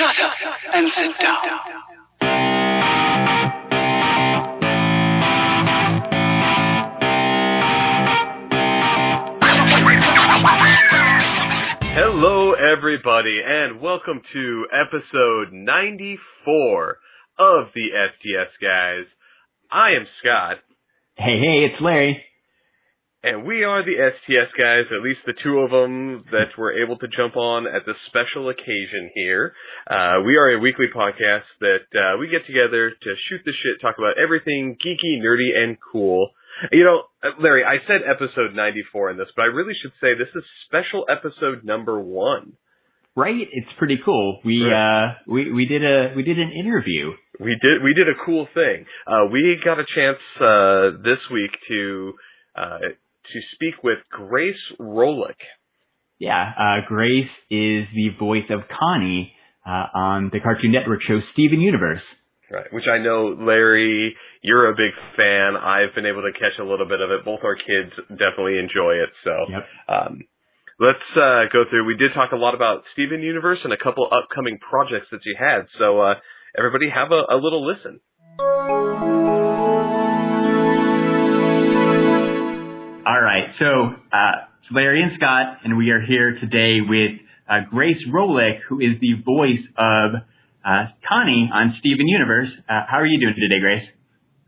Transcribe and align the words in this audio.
Shut 0.00 0.18
up 0.22 0.56
and 0.72 0.90
sit 0.90 1.18
down. 1.20 1.36
Hello, 11.92 12.54
everybody, 12.54 13.42
and 13.44 13.82
welcome 13.82 14.22
to 14.32 14.66
episode 14.72 15.52
94 15.52 16.96
of 17.38 17.66
the 17.74 17.88
STS 17.92 18.56
Guys. 18.62 19.04
I 19.70 19.90
am 19.90 20.06
Scott, 20.22 20.56
Hey, 21.18 21.38
hey, 21.38 21.68
it's 21.70 21.82
Larry. 21.82 22.24
And 23.22 23.44
we 23.44 23.64
are 23.64 23.84
the 23.84 23.96
STS 23.96 24.50
Guys, 24.56 24.84
at 24.90 25.04
least 25.04 25.20
the 25.26 25.34
two 25.42 25.58
of 25.60 25.70
them 25.70 26.24
that 26.32 26.56
were 26.56 26.72
able 26.82 26.96
to 26.98 27.06
jump 27.14 27.36
on 27.36 27.66
at 27.66 27.84
this 27.86 27.96
special 28.06 28.48
occasion 28.48 29.10
here. 29.14 29.52
Uh, 29.90 30.22
we 30.24 30.36
are 30.36 30.50
a 30.56 30.58
weekly 30.58 30.86
podcast 30.94 31.44
that 31.60 31.84
uh, 31.94 32.18
we 32.18 32.28
get 32.28 32.46
together 32.46 32.90
to 32.90 33.10
shoot 33.28 33.40
the 33.44 33.52
shit, 33.52 33.80
talk 33.82 33.96
about 33.98 34.14
everything 34.22 34.76
geeky, 34.84 35.20
nerdy, 35.22 35.50
and 35.56 35.76
cool. 35.92 36.30
You 36.72 36.84
know, 36.84 37.02
uh, 37.22 37.32
Larry, 37.40 37.62
I 37.64 37.76
said 37.86 38.00
episode 38.08 38.54
94 38.54 39.10
in 39.12 39.16
this, 39.18 39.28
but 39.36 39.42
I 39.42 39.46
really 39.46 39.74
should 39.80 39.92
say 40.00 40.14
this 40.16 40.32
is 40.34 40.42
special 40.66 41.04
episode 41.10 41.64
number 41.64 42.00
one. 42.00 42.54
Right? 43.16 43.34
It's 43.52 43.68
pretty 43.76 43.98
cool. 44.04 44.40
We 44.44 44.62
Right. 44.62 45.04
uh 45.04 45.14
we 45.26 45.52
we 45.52 45.66
did 45.66 45.82
a 45.84 46.14
we 46.14 46.22
did 46.22 46.38
an 46.38 46.52
interview. 46.52 47.10
We 47.40 47.56
did 47.60 47.82
we 47.82 47.92
did 47.92 48.08
a 48.08 48.14
cool 48.24 48.46
thing. 48.54 48.86
Uh, 49.06 49.26
we 49.32 49.60
got 49.64 49.78
a 49.80 49.84
chance 49.94 50.18
uh, 50.40 51.02
this 51.02 51.18
week 51.32 51.50
to 51.68 52.12
uh, 52.56 52.78
to 53.32 53.40
speak 53.54 53.82
with 53.82 53.98
Grace 54.10 54.60
Rolek. 54.80 55.40
Yeah, 56.18 56.52
uh 56.58 56.86
Grace 56.88 57.30
is 57.50 57.86
the 57.94 58.10
voice 58.18 58.48
of 58.50 58.60
Connie 58.68 59.32
uh 59.66 59.86
on 59.94 60.30
the 60.32 60.40
Cartoon 60.40 60.72
Network 60.72 61.00
show 61.02 61.20
Steven 61.32 61.60
Universe. 61.60 62.02
Right, 62.50 62.66
which 62.72 62.88
I 62.92 62.98
know, 62.98 63.36
Larry, 63.38 64.16
you're 64.42 64.70
a 64.70 64.74
big 64.74 64.90
fan. 65.16 65.54
I've 65.54 65.94
been 65.94 66.04
able 66.06 66.22
to 66.22 66.32
catch 66.34 66.58
a 66.58 66.64
little 66.64 66.86
bit 66.88 67.00
of 67.00 67.10
it. 67.12 67.24
Both 67.24 67.40
our 67.44 67.54
kids 67.54 67.94
definitely 68.10 68.58
enjoy 68.58 68.98
it. 68.98 69.10
So 69.22 69.30
Yep. 69.54 69.64
um, 69.88 70.12
let's 70.80 71.06
uh, 71.14 71.46
go 71.52 71.62
through. 71.70 71.86
We 71.86 71.94
did 71.96 72.10
talk 72.12 72.32
a 72.32 72.36
lot 72.36 72.56
about 72.56 72.82
Steven 72.92 73.22
Universe 73.22 73.60
and 73.62 73.72
a 73.72 73.76
couple 73.78 74.02
upcoming 74.10 74.58
projects 74.58 75.06
that 75.12 75.20
you 75.24 75.36
had. 75.38 75.70
So 75.78 76.00
uh, 76.00 76.14
everybody, 76.58 76.90
have 76.90 77.12
a, 77.12 77.22
a 77.32 77.38
little 77.38 77.62
listen. 77.64 78.00
All 83.10 83.20
right. 83.20 83.50
So, 83.58 83.66
uh 84.14 84.46
it's 84.62 84.70
Larry 84.70 85.02
and 85.02 85.10
Scott 85.18 85.66
and 85.66 85.76
we 85.76 85.90
are 85.90 85.98
here 86.00 86.38
today 86.38 86.78
with 86.78 87.18
uh 87.50 87.66
Grace 87.68 87.98
Rolek 88.06 88.62
who 88.68 88.78
is 88.78 89.02
the 89.02 89.18
voice 89.26 89.66
of 89.74 90.22
uh 90.62 90.94
Connie 91.02 91.50
on 91.52 91.74
Steven 91.80 92.06
Universe. 92.06 92.50
Uh 92.68 92.86
how 92.86 92.98
are 93.02 93.06
you 93.06 93.18
doing 93.18 93.34
today, 93.34 93.58
Grace? 93.58 93.88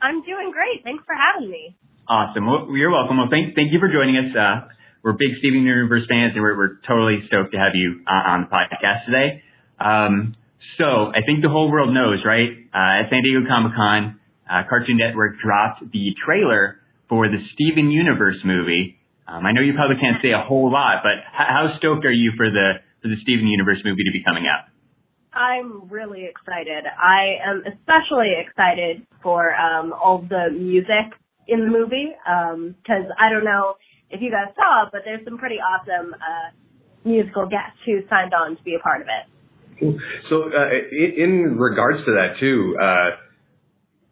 I'm 0.01 0.23
doing 0.23 0.55
great. 0.55 0.85
Thanks 0.85 1.03
for 1.03 1.17
having 1.19 1.51
me. 1.51 1.75
Awesome. 2.07 2.47
Well, 2.47 2.71
you're 2.71 2.93
welcome. 2.93 3.19
Well, 3.19 3.27
thank, 3.35 3.57
thank 3.57 3.73
you 3.73 3.81
for 3.81 3.91
joining 3.91 4.15
us. 4.15 4.31
Uh, 4.31 4.71
we're 5.03 5.19
big 5.19 5.43
Steven 5.43 5.63
Universe 5.67 6.07
fans, 6.09 6.31
and 6.35 6.43
we're, 6.43 6.57
we're 6.57 6.79
totally 6.87 7.19
stoked 7.27 7.51
to 7.51 7.59
have 7.59 7.75
you 7.75 8.03
uh, 8.07 8.31
on 8.31 8.47
the 8.47 8.51
podcast 8.51 9.07
today. 9.07 9.43
Um, 9.83 10.37
so 10.79 11.11
I 11.11 11.27
think 11.27 11.43
the 11.43 11.51
whole 11.51 11.71
world 11.71 11.95
knows, 11.95 12.23
right? 12.27 12.51
Uh, 12.71 13.03
at 13.03 13.11
San 13.11 13.23
Diego 13.27 13.43
Comic 13.47 13.75
Con, 13.75 14.21
uh, 14.47 14.63
Cartoon 14.71 14.99
Network 14.99 15.43
dropped 15.43 15.83
the 15.91 16.15
trailer 16.27 16.82
for 17.13 17.29
the 17.29 17.45
Steven 17.53 17.91
Universe 17.91 18.41
movie. 18.43 18.97
Um, 19.29 19.45
I 19.45 19.53
know 19.53 19.61
you 19.61 19.75
probably 19.77 20.01
can't 20.01 20.17
say 20.25 20.33
a 20.33 20.41
whole 20.41 20.73
lot, 20.73 21.05
but 21.05 21.21
h- 21.21 21.53
how 21.53 21.77
stoked 21.77 22.07
are 22.07 22.11
you 22.11 22.33
for 22.39 22.49
the 22.49 22.81
for 23.03 23.09
the 23.09 23.21
Steven 23.21 23.47
Universe 23.47 23.85
movie 23.85 24.05
to 24.09 24.13
be 24.17 24.25
coming 24.25 24.49
out? 24.49 24.65
I'm 25.37 25.93
really 25.93 26.25
excited. 26.25 26.89
I 26.89 27.37
am 27.45 27.65
especially 27.69 28.33
excited 28.41 29.05
for 29.23 29.55
um, 29.55 29.93
all 29.93 30.25
the 30.25 30.49
music 30.57 31.13
in 31.47 31.61
the 31.61 31.69
movie 31.69 32.17
because 32.81 33.05
I 33.20 33.29
don't 33.29 33.45
know 33.45 33.77
if 34.09 34.23
you 34.23 34.31
guys 34.31 34.48
saw, 34.57 34.89
but 34.91 35.03
there's 35.05 35.23
some 35.27 35.36
pretty 35.36 35.61
awesome 35.61 36.15
uh, 36.15 36.48
musical 37.05 37.45
guests 37.45 37.77
who 37.85 38.01
signed 38.09 38.33
on 38.33 38.57
to 38.57 38.63
be 38.63 38.75
a 38.75 38.81
part 38.81 39.03
of 39.03 39.09
it. 39.13 40.01
So, 40.31 40.48
uh, 40.48 40.69
in, 40.91 41.13
in 41.20 41.59
regards 41.59 41.98
to 42.07 42.13
that 42.13 42.41
too, 42.41 42.77
uh, 42.81 43.20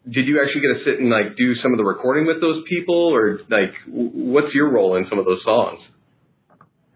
did 0.05 0.25
you 0.25 0.41
actually 0.41 0.61
get 0.61 0.73
to 0.73 0.83
sit 0.83 0.99
and 0.99 1.09
like 1.09 1.37
do 1.37 1.53
some 1.61 1.73
of 1.73 1.77
the 1.77 1.85
recording 1.85 2.25
with 2.25 2.41
those 2.41 2.63
people, 2.67 3.13
or 3.13 3.39
like, 3.49 3.73
w- 3.85 4.33
what's 4.33 4.53
your 4.53 4.71
role 4.71 4.97
in 4.97 5.05
some 5.09 5.19
of 5.19 5.25
those 5.25 5.41
songs? 5.45 5.79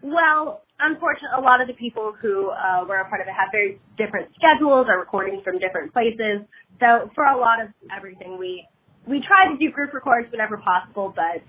Well, 0.02 0.62
unfortunately, 0.80 1.38
a 1.38 1.40
lot 1.40 1.60
of 1.60 1.68
the 1.68 1.74
people 1.74 2.14
who 2.20 2.50
uh, 2.50 2.84
were 2.88 2.98
a 2.98 3.08
part 3.08 3.20
of 3.20 3.28
it 3.28 3.34
have 3.34 3.48
very 3.52 3.80
different 3.96 4.30
schedules, 4.34 4.86
are 4.90 4.98
recording 4.98 5.40
from 5.44 5.58
different 5.58 5.92
places. 5.92 6.42
So 6.80 7.10
for 7.14 7.24
a 7.24 7.38
lot 7.38 7.62
of 7.62 7.70
everything, 7.96 8.38
we 8.38 8.66
we 9.06 9.22
tried 9.22 9.54
to 9.54 9.56
do 9.58 9.70
group 9.70 9.94
records 9.94 10.30
whenever 10.32 10.58
possible, 10.58 11.14
but 11.14 11.42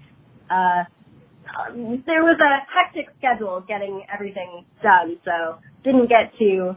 uh, 0.53 0.85
um, 1.57 2.03
there 2.05 2.21
was 2.21 2.37
a 2.37 2.53
hectic 2.69 3.13
schedule 3.17 3.63
getting 3.67 4.05
everything 4.13 4.63
done, 4.83 5.17
so 5.25 5.57
didn't 5.83 6.07
get 6.07 6.37
to 6.37 6.75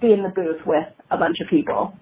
be 0.00 0.12
in 0.12 0.22
the 0.22 0.28
booth 0.28 0.60
with 0.66 0.86
a 1.10 1.16
bunch 1.16 1.36
of 1.40 1.48
people. 1.48 1.94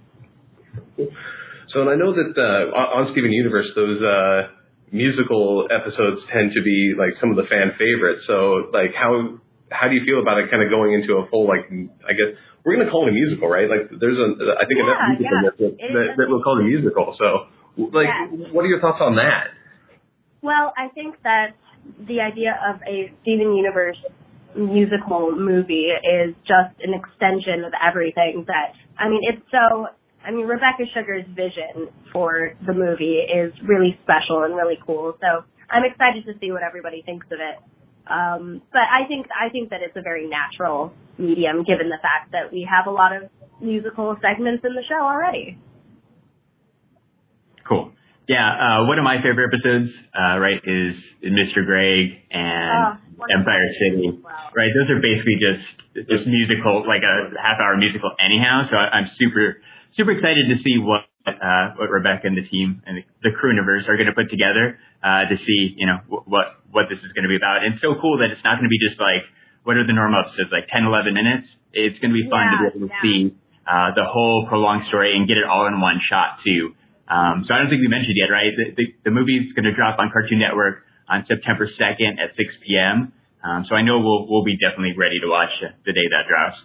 So, 1.73 1.83
and 1.83 1.91
I 1.91 1.97
know 1.97 2.15
that 2.15 2.31
uh, 2.37 2.71
on 2.75 3.11
Steven 3.13 3.33
Universe, 3.33 3.67
those 3.75 3.99
uh, 3.99 4.55
musical 4.93 5.67
episodes 5.71 6.23
tend 6.31 6.53
to 6.55 6.63
be 6.63 6.95
like 6.95 7.19
some 7.21 7.31
of 7.31 7.37
the 7.37 7.47
fan 7.51 7.75
favorites. 7.75 8.23
So, 8.27 8.71
like, 8.71 8.95
how 8.95 9.43
how 9.71 9.91
do 9.91 9.95
you 9.99 10.07
feel 10.07 10.23
about 10.23 10.39
it? 10.39 10.51
Kind 10.51 10.63
of 10.63 10.71
going 10.71 10.95
into 10.95 11.19
a 11.19 11.27
full 11.27 11.51
like, 11.51 11.67
I 12.07 12.15
guess 12.15 12.39
we're 12.63 12.75
going 12.79 12.87
to 12.87 12.91
call 12.91 13.07
it 13.07 13.11
a 13.11 13.17
musical, 13.17 13.51
right? 13.51 13.67
Like, 13.67 13.91
there's 13.91 14.19
a 14.19 14.29
I 14.59 14.67
think 14.67 14.79
Yeah, 14.79 14.87
enough 14.87 15.03
music 15.11 15.27
yeah. 15.27 15.43
that, 15.43 15.55
that, 15.59 16.07
that 16.19 16.27
we'll 16.31 16.43
call 16.43 16.59
it 16.59 16.63
a 16.63 16.69
musical. 16.71 17.15
So, 17.19 17.51
like, 17.91 18.11
Yes. 18.11 18.51
what 18.55 18.63
are 18.63 18.71
your 18.71 18.81
thoughts 18.81 19.03
on 19.03 19.17
that? 19.17 19.51
Well, 20.43 20.73
I 20.79 20.89
think 20.95 21.19
that 21.23 21.59
the 22.07 22.21
idea 22.21 22.59
of 22.63 22.83
a 22.87 23.11
Steven 23.23 23.55
Universe 23.55 23.99
musical 24.57 25.35
movie 25.37 25.91
is 25.91 26.35
just 26.47 26.75
an 26.83 26.95
extension 26.95 27.65
of 27.65 27.73
everything 27.77 28.45
that, 28.47 28.73
I 28.99 29.09
mean, 29.09 29.21
it's 29.23 29.43
so, 29.51 29.89
I 30.27 30.31
mean, 30.33 30.47
Rebecca 30.47 30.85
Sugar's 30.93 31.25
vision 31.35 31.89
for 32.13 32.53
the 32.67 32.75
movie 32.75 33.23
is 33.23 33.53
really 33.63 33.97
special 34.03 34.43
and 34.43 34.55
really 34.57 34.79
cool. 34.85 35.17
So 35.21 35.45
I'm 35.71 35.85
excited 35.85 36.27
to 36.27 36.35
see 36.41 36.51
what 36.51 36.63
everybody 36.63 37.03
thinks 37.07 37.27
of 37.31 37.39
it. 37.39 37.57
Um, 38.11 38.63
but 38.73 38.83
I 38.91 39.07
think, 39.07 39.27
I 39.31 39.49
think 39.51 39.71
that 39.71 39.81
it's 39.83 39.97
a 39.97 40.03
very 40.03 40.29
natural 40.29 40.93
medium 41.19 41.63
given 41.65 41.89
the 41.89 41.99
fact 42.03 42.33
that 42.33 42.53
we 42.53 42.67
have 42.69 42.87
a 42.87 42.91
lot 42.95 43.15
of 43.15 43.31
musical 43.61 44.17
segments 44.21 44.65
in 44.67 44.75
the 44.75 44.83
show 44.89 44.99
already. 45.03 45.59
Cool. 47.69 47.93
Yeah, 48.29 48.43
uh, 48.43 48.87
one 48.87 48.99
of 48.99 49.05
my 49.05 49.23
favorite 49.23 49.51
episodes, 49.55 49.91
uh, 50.11 50.39
right, 50.39 50.59
is 50.59 50.95
Mr. 51.23 51.63
Greg 51.65 52.19
and 52.31 52.99
Oh. 53.19 53.25
Empire 53.33 53.69
City. 53.79 54.11
Wow. 54.23 54.51
Right, 54.55 54.71
those 54.75 54.91
are 54.91 55.01
basically 55.01 55.39
just 55.41 56.09
just 56.11 56.27
musical, 56.29 56.85
like 56.87 57.01
a 57.01 57.33
half 57.41 57.57
hour 57.59 57.77
musical 57.79 58.13
anyhow. 58.21 58.69
So 58.69 58.77
I, 58.77 58.99
I'm 59.01 59.09
super 59.19 59.63
super 59.97 60.13
excited 60.13 60.47
to 60.53 60.57
see 60.63 60.79
what 60.79 61.09
uh, 61.27 61.75
what 61.75 61.91
Rebecca 61.91 62.31
and 62.31 62.39
the 62.39 62.47
team 62.47 62.85
and 62.87 63.03
the 63.25 63.33
Crewniverse 63.35 63.89
are 63.91 63.99
going 63.99 64.07
to 64.07 64.15
put 64.15 64.31
together 64.31 64.79
uh, 65.03 65.27
to 65.27 65.37
see 65.43 65.75
you 65.75 65.87
know 65.89 65.99
wh- 66.07 66.23
what 66.29 66.63
what 66.71 66.87
this 66.87 67.01
is 67.03 67.11
going 67.17 67.25
to 67.25 67.33
be 67.33 67.37
about. 67.37 67.65
And 67.65 67.75
it's 67.75 67.83
so 67.83 67.99
cool 67.99 68.23
that 68.23 68.31
it's 68.31 68.45
not 68.47 68.61
going 68.61 68.69
to 68.69 68.73
be 68.73 68.79
just 68.79 69.01
like 69.01 69.27
what 69.67 69.75
are 69.75 69.83
the 69.83 69.97
normal 69.97 70.23
It's 70.39 70.55
like 70.55 70.71
10 70.71 70.87
11 70.87 71.11
minutes. 71.11 71.51
It's 71.75 71.99
going 71.99 72.15
to 72.15 72.19
be 72.19 72.31
fun 72.31 72.55
to 72.55 72.57
be 72.63 72.67
able 72.71 72.87
to 72.87 72.93
yeah. 72.95 73.03
see 73.03 73.21
uh, 73.67 73.91
the 73.99 74.07
whole 74.07 74.47
prolonged 74.47 74.87
story 74.87 75.11
and 75.11 75.27
get 75.27 75.37
it 75.37 75.45
all 75.45 75.67
in 75.67 75.83
one 75.83 75.99
shot 76.07 76.39
too. 76.47 76.79
Um, 77.11 77.43
so 77.43 77.51
I 77.51 77.59
don't 77.59 77.71
think 77.71 77.83
we 77.83 77.91
mentioned 77.91 78.15
yet, 78.15 78.31
right? 78.31 78.55
The, 78.55 78.67
the, 78.79 79.11
the 79.11 79.13
movie's 79.15 79.51
going 79.59 79.67
to 79.67 79.75
drop 79.75 79.99
on 79.99 80.15
Cartoon 80.15 80.39
Network 80.39 80.87
on 81.11 81.27
September 81.27 81.67
2nd 81.67 82.19
at 82.19 82.35
6 82.39 82.47
p.m. 82.63 83.11
Um, 83.43 83.67
so 83.67 83.75
I 83.75 83.83
know 83.83 83.99
we'll 83.99 84.31
we'll 84.31 84.47
be 84.47 84.59
definitely 84.59 84.95
ready 84.95 85.19
to 85.19 85.27
watch 85.27 85.51
the 85.63 85.93
day 85.95 86.07
that 86.15 86.31
drops. 86.31 86.63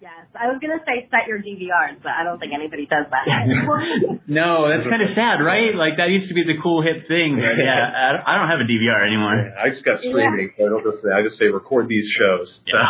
Yes, 0.00 0.24
I 0.32 0.48
was 0.48 0.56
gonna 0.64 0.80
say 0.88 1.04
set 1.12 1.28
your 1.28 1.44
DVRs, 1.44 2.00
but 2.00 2.12
I 2.16 2.24
don't 2.24 2.40
think 2.40 2.56
anybody 2.56 2.88
does 2.88 3.04
that. 3.12 3.24
no, 4.28 4.64
that's 4.64 4.88
kind 4.88 5.04
of 5.04 5.12
sad, 5.12 5.44
right? 5.44 5.76
Like 5.76 6.00
that 6.00 6.08
used 6.08 6.32
to 6.32 6.36
be 6.36 6.44
the 6.44 6.56
cool 6.64 6.80
hip 6.80 7.04
thing. 7.04 7.36
But 7.36 7.60
yeah, 7.60 8.16
I 8.28 8.36
don't, 8.40 8.48
have 8.48 8.64
a 8.64 8.68
DVR 8.68 9.00
anymore. 9.04 9.36
I 9.36 9.68
just 9.68 9.84
got 9.84 10.00
streaming, 10.00 10.56
so 10.56 10.64
I 10.64 10.68
don't 10.72 10.84
just 10.84 11.04
say 11.04 11.12
I 11.12 11.20
just 11.20 11.36
say 11.36 11.52
record 11.52 11.88
these 11.88 12.08
shows. 12.16 12.48
So. 12.72 12.80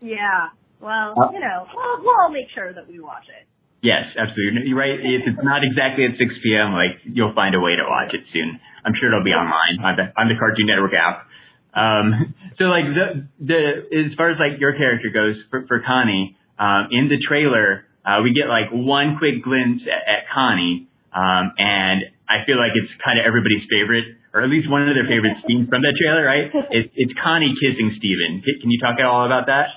yeah. 0.00 0.48
Well, 0.80 1.14
Uh, 1.14 1.30
you 1.30 1.38
know, 1.38 1.68
we'll, 1.70 2.02
we'll 2.02 2.18
all 2.24 2.32
make 2.32 2.48
sure 2.56 2.72
that 2.72 2.88
we 2.88 2.98
watch 2.98 3.28
it. 3.28 3.46
Yes, 3.82 4.08
absolutely. 4.16 4.66
You're 4.70 4.78
right. 4.78 4.94
If 4.94 5.26
it's 5.26 5.42
not 5.42 5.62
exactly 5.66 6.06
at 6.06 6.14
6 6.14 6.22
p.m., 6.42 6.72
like 6.72 7.02
you'll 7.04 7.34
find 7.34 7.54
a 7.54 7.60
way 7.60 7.74
to 7.76 7.84
watch 7.84 8.14
it 8.14 8.22
soon. 8.32 8.58
I'm 8.86 8.94
sure 8.98 9.10
it'll 9.10 9.26
be 9.26 9.34
online 9.34 9.82
on 9.82 9.94
the 9.98 10.06
on 10.14 10.26
the 10.30 10.38
Cartoon 10.38 10.66
Network 10.70 10.94
app. 10.94 11.26
Um, 11.74 12.34
so 12.58 12.64
like 12.64 12.84
the 12.92 13.28
the 13.40 13.60
as 14.08 14.14
far 14.16 14.30
as 14.30 14.38
like 14.38 14.60
your 14.60 14.76
character 14.76 15.10
goes 15.12 15.36
for, 15.50 15.66
for 15.66 15.82
Connie, 15.86 16.36
um, 16.58 16.88
in 16.92 17.08
the 17.08 17.18
trailer, 17.18 17.84
uh, 18.04 18.20
we 18.22 18.32
get 18.34 18.48
like 18.48 18.70
one 18.70 19.16
quick 19.18 19.42
glimpse 19.42 19.82
at, 19.88 20.02
at 20.04 20.20
Connie, 20.32 20.88
um, 21.12 21.52
and 21.58 22.04
I 22.28 22.44
feel 22.44 22.56
like 22.56 22.72
it's 22.74 22.92
kind 23.04 23.18
of 23.18 23.26
everybody's 23.26 23.64
favorite, 23.68 24.16
or 24.32 24.42
at 24.42 24.50
least 24.50 24.70
one 24.70 24.86
of 24.86 24.94
their 24.94 25.08
favorite 25.08 25.36
scenes 25.46 25.68
from 25.68 25.82
that 25.82 25.96
trailer, 25.96 26.24
right? 26.24 26.48
It's 26.70 26.92
it's 26.94 27.14
Connie 27.22 27.54
kissing 27.58 27.96
Steven. 27.98 28.42
Can 28.44 28.60
can 28.60 28.70
you 28.70 28.80
talk 28.80 28.96
at 29.00 29.06
all 29.06 29.26
about 29.26 29.46
that? 29.46 29.72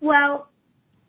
Well, 0.00 0.48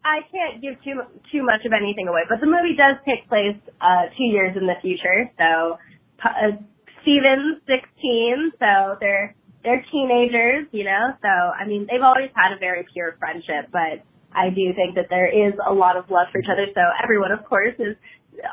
I 0.03 0.19
can't 0.29 0.61
give 0.61 0.75
too 0.83 1.01
too 1.31 1.44
much 1.44 1.65
of 1.65 1.71
anything 1.71 2.07
away, 2.07 2.27
but 2.27 2.39
the 2.39 2.47
movie 2.47 2.75
does 2.75 3.00
take 3.07 3.27
place 3.27 3.55
uh, 3.79 4.11
two 4.17 4.27
years 4.27 4.55
in 4.59 4.67
the 4.67 4.75
future. 4.81 5.31
So 5.39 5.79
uh, 6.23 6.59
Steven's 7.01 7.59
16, 7.67 8.51
so 8.59 8.95
they're 9.00 9.35
they're 9.63 9.83
teenagers, 9.92 10.68
you 10.71 10.83
know. 10.83 11.15
So 11.21 11.27
I 11.27 11.65
mean, 11.65 11.88
they've 11.89 12.04
always 12.04 12.30
had 12.36 12.54
a 12.56 12.60
very 12.60 12.86
pure 12.94 13.15
friendship, 13.19 13.71
but 13.71 14.04
I 14.36 14.50
do 14.50 14.74
think 14.75 14.95
that 14.95 15.07
there 15.10 15.30
is 15.30 15.54
a 15.60 15.74
lot 15.74 15.98
of 15.98 16.10
love 16.10 16.27
for 16.31 16.39
each 16.39 16.51
other. 16.51 16.68
So 16.74 16.81
everyone, 17.01 17.31
of 17.31 17.45
course, 17.45 17.75
is 17.80 17.95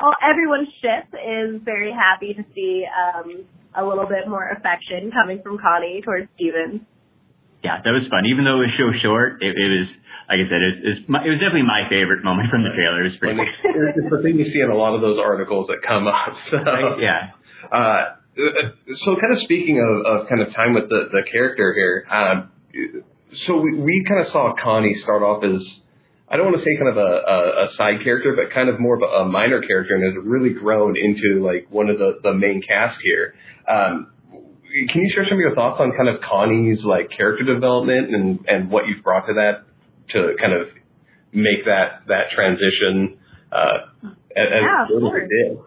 all 0.01 0.15
everyone's 0.23 0.69
ship 0.81 1.09
is 1.15 1.61
very 1.65 1.93
happy 1.93 2.35
to 2.35 2.45
see 2.55 2.85
um, 2.87 3.45
a 3.75 3.85
little 3.85 4.07
bit 4.07 4.29
more 4.29 4.49
affection 4.51 5.11
coming 5.11 5.41
from 5.43 5.59
Connie 5.59 6.03
towards 6.05 6.29
Steven. 6.37 6.87
Yeah, 7.65 7.81
that 7.83 7.93
was 7.93 8.09
fun. 8.09 8.25
Even 8.25 8.45
though 8.45 8.65
it 8.65 8.73
was 8.73 8.77
so 8.81 8.89
short, 9.05 9.43
it, 9.45 9.53
it 9.53 9.69
was 9.69 9.89
like 10.31 10.47
I 10.47 10.47
said, 10.47 10.63
it, 10.63 10.75
it, 10.87 10.93
was 10.95 11.03
my, 11.11 11.21
it 11.27 11.31
was 11.35 11.43
definitely 11.43 11.67
my 11.67 11.91
favorite 11.91 12.23
moment 12.23 12.55
from 12.55 12.63
the 12.63 12.71
trailer. 12.71 13.03
It 13.03 13.11
was 13.11 13.19
pretty. 13.19 13.43
it's 13.43 14.11
the 14.15 14.23
thing 14.23 14.39
you 14.39 14.47
see 14.55 14.63
in 14.63 14.71
a 14.71 14.79
lot 14.79 14.95
of 14.95 15.03
those 15.03 15.19
articles 15.19 15.67
that 15.67 15.83
come 15.83 16.07
up. 16.07 16.39
So, 16.55 17.03
yeah. 17.03 17.35
Uh, 17.67 18.20
so 18.37 19.17
kind 19.21 19.37
of 19.37 19.43
speaking 19.45 19.79
of, 19.79 20.07
of 20.07 20.29
kind 20.29 20.41
of 20.41 20.55
time 20.55 20.75
with 20.75 20.89
the, 20.89 21.09
the 21.11 21.23
character 21.31 21.75
here, 21.75 22.07
um, 22.11 22.51
so 23.47 23.61
we, 23.61 23.79
we 23.79 24.05
kind 24.09 24.25
of 24.25 24.33
saw 24.33 24.55
Connie 24.63 24.97
start 25.03 25.23
off 25.23 25.45
as 25.45 25.61
I 26.31 26.37
don't 26.37 26.47
want 26.47 26.59
to 26.59 26.65
say 26.65 26.79
kind 26.79 26.89
of 26.89 26.97
a, 26.97 27.13
a, 27.27 27.39
a 27.67 27.67
side 27.77 28.05
character, 28.05 28.39
but 28.39 28.55
kind 28.55 28.69
of 28.69 28.79
more 28.79 28.95
of 28.95 29.03
a, 29.03 29.27
a 29.27 29.29
minor 29.29 29.61
character, 29.61 29.95
and 29.97 30.05
has 30.05 30.15
really 30.25 30.55
grown 30.55 30.95
into 30.97 31.45
like 31.45 31.67
one 31.71 31.91
of 31.91 31.99
the, 31.99 32.21
the 32.23 32.33
main 32.33 32.63
cast 32.63 32.99
here. 33.03 33.35
Um, 33.67 34.13
can 34.63 35.03
you 35.03 35.11
share 35.13 35.25
some 35.29 35.35
of 35.35 35.41
your 35.41 35.55
thoughts 35.57 35.81
on 35.81 35.91
kind 35.97 36.09
of 36.09 36.23
Connie's 36.23 36.79
like 36.85 37.11
character 37.17 37.45
development 37.45 38.15
and 38.15 38.39
and 38.47 38.71
what 38.71 38.87
you've 38.87 39.03
brought 39.03 39.27
to 39.27 39.35
that 39.35 39.67
to 40.15 40.37
kind 40.41 40.53
of 40.53 40.69
make 41.33 41.65
that 41.67 42.07
that 42.07 42.31
transition 42.35 43.19
uh, 43.51 43.91
as 44.37 44.47
yeah, 44.63 44.85
as 44.85 45.03
it 45.19 45.29
did? 45.29 45.59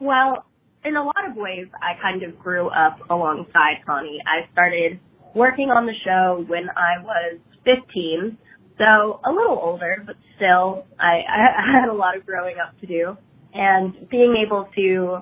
Well, 0.00 0.44
in 0.84 0.96
a 0.96 1.02
lot 1.02 1.28
of 1.28 1.36
ways, 1.36 1.66
I 1.80 2.00
kind 2.00 2.22
of 2.22 2.38
grew 2.38 2.68
up 2.68 2.98
alongside 3.10 3.84
Connie. 3.86 4.20
I 4.26 4.50
started 4.52 5.00
working 5.34 5.70
on 5.70 5.86
the 5.86 5.94
show 6.04 6.44
when 6.46 6.68
I 6.76 7.02
was 7.02 7.38
15 7.64 8.38
so 8.78 9.20
a 9.24 9.30
little 9.30 9.58
older, 9.62 10.02
but 10.04 10.16
still, 10.36 10.84
I, 10.98 11.22
I 11.28 11.80
had 11.82 11.88
a 11.88 11.94
lot 11.94 12.16
of 12.16 12.26
growing 12.26 12.56
up 12.58 12.78
to 12.80 12.86
do. 12.86 13.16
And 13.52 14.08
being 14.10 14.34
able 14.44 14.68
to 14.74 15.18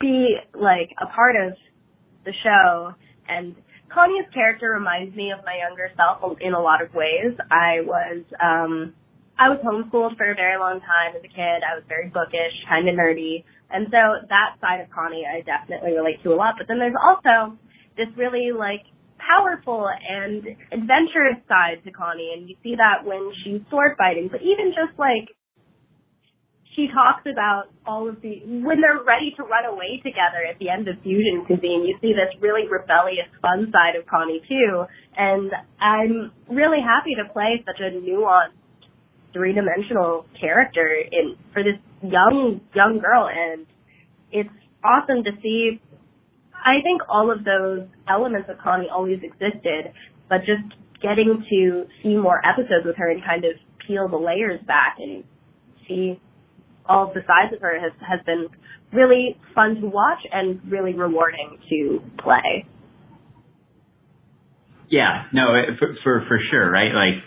be 0.00 0.36
like 0.54 0.90
a 1.00 1.06
part 1.14 1.36
of 1.36 1.52
the 2.24 2.32
show 2.42 2.94
and 3.28 3.54
Connie's 3.92 4.26
character 4.32 4.70
reminds 4.70 5.14
me 5.14 5.30
of 5.30 5.44
my 5.44 5.56
younger 5.56 5.90
self 5.96 6.36
in 6.40 6.54
a 6.54 6.60
lot 6.60 6.82
of 6.82 6.92
ways. 6.94 7.36
I 7.50 7.80
was, 7.84 8.24
um, 8.42 8.94
I 9.38 9.48
was 9.48 9.60
homeschooled 9.62 10.16
for 10.16 10.30
a 10.30 10.34
very 10.34 10.58
long 10.58 10.80
time 10.80 11.14
as 11.14 11.22
a 11.22 11.28
kid. 11.28 11.62
I 11.62 11.76
was 11.76 11.84
very 11.88 12.08
bookish, 12.08 12.56
kind 12.68 12.88
of 12.88 12.94
nerdy. 12.94 13.44
And 13.74 13.90
so 13.90 14.22
that 14.30 14.54
side 14.62 14.80
of 14.80 14.88
Connie 14.94 15.26
I 15.26 15.42
definitely 15.42 15.98
relate 15.98 16.22
to 16.22 16.30
a 16.30 16.38
lot. 16.38 16.54
But 16.56 16.68
then 16.70 16.78
there's 16.78 16.94
also 16.94 17.58
this 17.98 18.06
really 18.16 18.54
like 18.54 18.86
powerful 19.18 19.88
and 19.90 20.46
adventurous 20.70 21.42
side 21.48 21.82
to 21.84 21.90
Connie, 21.90 22.30
and 22.38 22.48
you 22.48 22.56
see 22.62 22.76
that 22.76 23.02
when 23.02 23.32
she's 23.42 23.60
sword 23.70 23.98
fighting. 23.98 24.28
But 24.30 24.42
even 24.42 24.70
just 24.70 24.94
like 24.98 25.26
she 26.76 26.88
talks 26.90 27.22
about 27.26 27.70
all 27.86 28.08
of 28.08 28.20
the 28.20 28.42
when 28.46 28.80
they're 28.82 29.02
ready 29.06 29.32
to 29.36 29.42
run 29.42 29.64
away 29.66 30.02
together 30.02 30.42
at 30.42 30.58
the 30.58 30.68
end 30.68 30.88
of 30.88 30.98
Fusion 31.02 31.46
Cuisine, 31.46 31.86
you 31.86 31.96
see 32.02 32.12
this 32.12 32.30
really 32.40 32.66
rebellious, 32.66 33.30
fun 33.40 33.70
side 33.70 33.98
of 33.98 34.06
Connie 34.06 34.42
too. 34.46 34.84
And 35.16 35.50
I'm 35.80 36.32
really 36.50 36.82
happy 36.82 37.14
to 37.14 37.30
play 37.32 37.62
such 37.66 37.78
a 37.78 37.94
nuanced, 37.94 38.58
three-dimensional 39.34 40.24
character 40.40 40.88
in 40.88 41.36
for 41.52 41.62
this 41.62 41.76
young 42.02 42.62
young 42.74 42.98
girl, 42.98 43.28
and 43.28 43.66
it's 44.32 44.48
awesome 44.82 45.24
to 45.24 45.30
see 45.42 45.80
I 46.64 46.80
think 46.82 47.02
all 47.08 47.30
of 47.30 47.44
those 47.44 47.86
elements 48.08 48.48
of 48.48 48.56
Connie 48.58 48.88
always 48.90 49.20
existed, 49.22 49.92
but 50.30 50.38
just 50.40 50.64
getting 51.02 51.44
to 51.50 51.84
see 52.02 52.16
more 52.16 52.40
episodes 52.40 52.86
with 52.86 52.96
her 52.96 53.10
and 53.10 53.22
kind 53.22 53.44
of 53.44 53.52
peel 53.86 54.08
the 54.08 54.16
layers 54.16 54.60
back 54.66 54.96
and 54.98 55.22
see 55.86 56.18
all 56.88 57.12
the 57.12 57.20
sides 57.26 57.52
of 57.54 57.60
her 57.60 57.78
has 57.78 57.92
has 58.00 58.20
been 58.24 58.48
really 58.92 59.36
fun 59.54 59.76
to 59.80 59.86
watch 59.86 60.20
and 60.32 60.60
really 60.70 60.94
rewarding 60.94 61.58
to 61.68 62.00
play. 62.22 62.66
Yeah, 64.88 65.24
no, 65.32 65.52
for 65.78 65.94
for, 66.02 66.24
for 66.28 66.38
sure, 66.50 66.70
right? 66.70 66.92
Like 66.94 67.22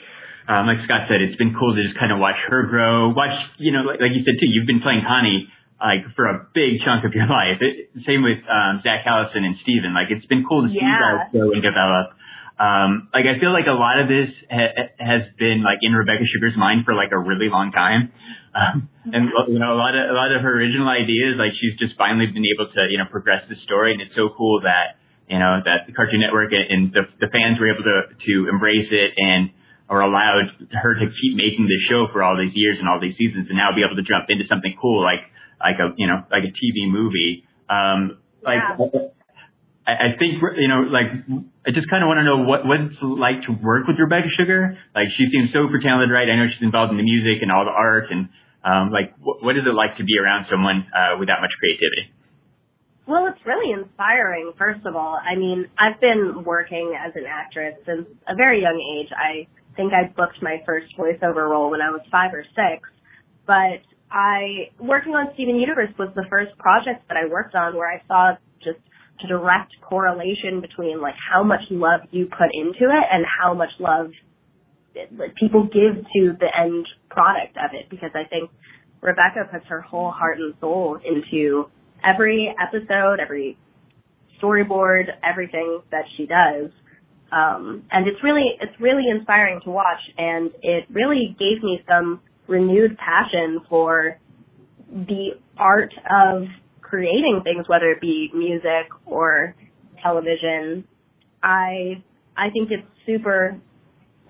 um, 0.47 0.63
like 0.65 0.79
Scott 0.87 1.11
said, 1.11 1.19
it's 1.19 1.35
been 1.35 1.51
cool 1.51 1.75
to 1.75 1.83
just 1.83 1.99
kind 1.99 2.11
of 2.11 2.23
watch 2.23 2.39
her 2.47 2.63
grow. 2.71 3.11
Watch, 3.11 3.35
you 3.59 3.75
know, 3.75 3.83
like, 3.83 3.99
like 3.99 4.15
you 4.15 4.23
said 4.23 4.39
too, 4.39 4.47
you've 4.47 4.67
been 4.67 4.79
playing 4.79 5.03
Connie 5.03 5.51
like 5.77 6.07
for 6.17 6.25
a 6.25 6.47
big 6.55 6.81
chunk 6.81 7.05
of 7.05 7.13
your 7.13 7.29
life. 7.39 7.61
It, 7.61 7.91
same 8.07 8.23
with 8.23 8.41
um, 8.47 8.81
Zach 8.81 9.05
Callison 9.05 9.45
and 9.45 9.59
Steven. 9.61 9.93
Like 9.93 10.07
it's 10.09 10.25
been 10.25 10.47
cool 10.47 10.65
to 10.65 10.71
see 10.71 10.81
yeah. 10.81 11.27
that 11.27 11.35
grow 11.35 11.51
and 11.51 11.61
develop. 11.61 12.15
Um, 12.57 13.13
like 13.13 13.29
I 13.29 13.37
feel 13.37 13.53
like 13.53 13.69
a 13.69 13.77
lot 13.77 14.01
of 14.01 14.09
this 14.09 14.33
ha- 14.49 14.89
has 14.97 15.29
been 15.37 15.61
like 15.61 15.77
in 15.85 15.93
Rebecca 15.93 16.25
Sugar's 16.25 16.57
mind 16.57 16.89
for 16.89 16.97
like 16.97 17.13
a 17.13 17.19
really 17.19 17.53
long 17.53 17.69
time. 17.69 18.09
Um, 18.57 18.89
and 19.05 19.29
you 19.45 19.61
know, 19.61 19.77
a 19.77 19.79
lot 19.79 19.93
of 19.93 20.09
a 20.09 20.15
lot 20.17 20.33
of 20.33 20.41
her 20.41 20.57
original 20.57 20.89
ideas, 20.89 21.37
like 21.37 21.53
she's 21.61 21.77
just 21.77 21.93
finally 22.01 22.25
been 22.25 22.47
able 22.49 22.65
to 22.73 22.89
you 22.89 22.97
know 22.97 23.05
progress 23.05 23.45
the 23.45 23.55
story, 23.61 23.93
and 23.93 24.01
it's 24.01 24.17
so 24.17 24.33
cool 24.33 24.65
that 24.65 24.97
you 25.29 25.37
know 25.37 25.61
that 25.61 25.85
the 25.85 25.93
Cartoon 25.93 26.17
Network 26.17 26.49
and, 26.49 26.65
and 26.65 26.81
the 26.89 27.05
the 27.21 27.29
fans 27.29 27.61
were 27.61 27.69
able 27.69 27.85
to 27.85 28.09
to 28.09 28.33
embrace 28.49 28.89
it 28.89 29.13
and 29.21 29.53
or 29.89 30.01
allowed 30.01 30.51
her 30.71 30.93
to 30.95 31.07
keep 31.21 31.35
making 31.35 31.67
the 31.67 31.79
show 31.87 32.07
for 32.11 32.21
all 32.23 32.35
these 32.35 32.51
years 32.55 32.77
and 32.79 32.87
all 32.87 32.99
these 32.99 33.15
seasons, 33.15 33.47
and 33.47 33.57
now 33.57 33.71
be 33.71 33.83
able 33.83 33.95
to 33.95 34.03
jump 34.03 34.27
into 34.29 34.43
something 34.47 34.75
cool 34.79 35.01
like 35.01 35.23
like 35.59 35.79
a 35.79 35.95
you 35.97 36.07
know 36.07 36.23
like 36.29 36.43
a 36.43 36.53
TV 36.53 36.91
movie. 36.91 37.43
Um, 37.69 38.19
like 38.43 38.61
yeah. 38.61 39.15
I, 39.87 39.91
I 39.91 40.09
think 40.19 40.43
you 40.59 40.67
know 40.67 40.85
like 40.91 41.09
I 41.65 41.71
just 41.71 41.89
kind 41.89 42.03
of 42.03 42.11
want 42.11 42.19
to 42.19 42.27
know 42.27 42.43
what 42.43 42.67
what 42.67 42.79
it's 42.83 42.99
like 43.01 43.47
to 43.47 43.55
work 43.55 43.87
with 43.87 43.95
Rebecca 43.95 44.27
Sugar. 44.35 44.77
Like 44.93 45.07
she 45.15 45.31
seems 45.31 45.55
super 45.55 45.79
talented, 45.79 46.11
right? 46.11 46.27
I 46.27 46.35
know 46.35 46.51
she's 46.51 46.63
involved 46.63 46.91
in 46.91 46.99
the 46.99 47.07
music 47.07 47.39
and 47.41 47.51
all 47.51 47.63
the 47.63 47.73
art, 47.73 48.11
and 48.11 48.29
um, 48.67 48.91
like 48.91 49.15
what, 49.23 49.39
what 49.43 49.55
is 49.55 49.63
it 49.63 49.73
like 49.73 49.95
to 49.97 50.03
be 50.03 50.19
around 50.19 50.51
someone 50.51 50.85
uh, 50.91 51.15
with 51.15 51.31
that 51.31 51.39
much 51.39 51.55
creativity? 51.57 52.11
Well, 53.07 53.25
it's 53.31 53.39
really 53.47 53.71
inspiring, 53.71 54.51
first 54.57 54.85
of 54.85 54.97
all. 54.97 55.15
I 55.15 55.39
mean, 55.39 55.71
I've 55.79 55.99
been 56.01 56.43
working 56.43 56.91
as 56.91 57.15
an 57.15 57.23
actress 57.23 57.79
since 57.87 58.03
a 58.27 58.35
very 58.35 58.59
young 58.61 58.75
age. 58.75 59.07
I 59.15 59.47
think 59.77 59.93
I 59.93 60.11
booked 60.11 60.41
my 60.41 60.57
first 60.65 60.87
voiceover 60.97 61.49
role 61.49 61.71
when 61.71 61.81
I 61.81 61.89
was 61.89 62.01
five 62.11 62.33
or 62.33 62.43
six. 62.43 62.89
But 63.45 63.79
I 64.11 64.71
working 64.79 65.13
on 65.13 65.31
Steven 65.35 65.55
Universe 65.55 65.93
was 65.97 66.09
the 66.15 66.25
first 66.29 66.57
project 66.57 67.07
that 67.07 67.15
I 67.15 67.31
worked 67.31 67.55
on 67.55 67.75
where 67.75 67.87
I 67.87 68.01
saw 68.07 68.35
just 68.59 68.79
a 69.23 69.27
direct 69.27 69.73
correlation 69.81 70.61
between 70.61 71.01
like 71.01 71.15
how 71.15 71.43
much 71.43 71.61
love 71.69 72.01
you 72.11 72.25
put 72.25 72.53
into 72.53 72.91
it 72.91 73.05
and 73.11 73.25
how 73.25 73.53
much 73.53 73.71
love 73.79 74.11
people 75.39 75.63
give 75.63 76.03
to 76.13 76.33
the 76.39 76.49
end 76.59 76.85
product 77.09 77.57
of 77.57 77.71
it 77.73 77.89
because 77.89 78.11
I 78.15 78.27
think 78.27 78.49
Rebecca 79.01 79.47
puts 79.51 79.65
her 79.67 79.81
whole 79.81 80.11
heart 80.11 80.39
and 80.39 80.53
soul 80.59 80.99
into 81.05 81.69
every 82.03 82.53
episode, 82.61 83.19
every 83.19 83.57
storyboard, 84.41 85.05
everything 85.23 85.81
that 85.91 86.05
she 86.15 86.25
does. 86.25 86.71
Um, 87.31 87.83
and 87.91 88.07
it's 88.07 88.23
really, 88.23 88.57
it's 88.61 88.79
really 88.79 89.09
inspiring 89.09 89.59
to 89.65 89.69
watch 89.69 89.99
and 90.17 90.51
it 90.61 90.85
really 90.89 91.35
gave 91.37 91.61
me 91.63 91.81
some 91.87 92.21
renewed 92.47 92.97
passion 92.97 93.59
for 93.69 94.17
the 94.89 95.31
art 95.57 95.93
of 96.09 96.43
creating 96.81 97.41
things, 97.43 97.67
whether 97.67 97.91
it 97.91 98.01
be 98.01 98.31
music 98.33 98.87
or 99.05 99.55
television. 100.01 100.85
I 101.43 102.03
I 102.35 102.49
think 102.51 102.69
it's 102.71 102.87
super 103.05 103.59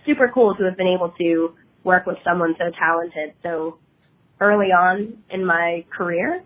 super 0.06 0.32
cool 0.34 0.56
to 0.56 0.64
have 0.64 0.78
been 0.78 0.88
able 0.88 1.14
to 1.20 1.54
work 1.84 2.06
with 2.06 2.18
someone 2.24 2.56
so 2.58 2.66
talented 2.78 3.34
so 3.44 3.78
early 4.40 4.68
on 4.68 5.18
in 5.30 5.46
my 5.46 5.86
career. 5.96 6.44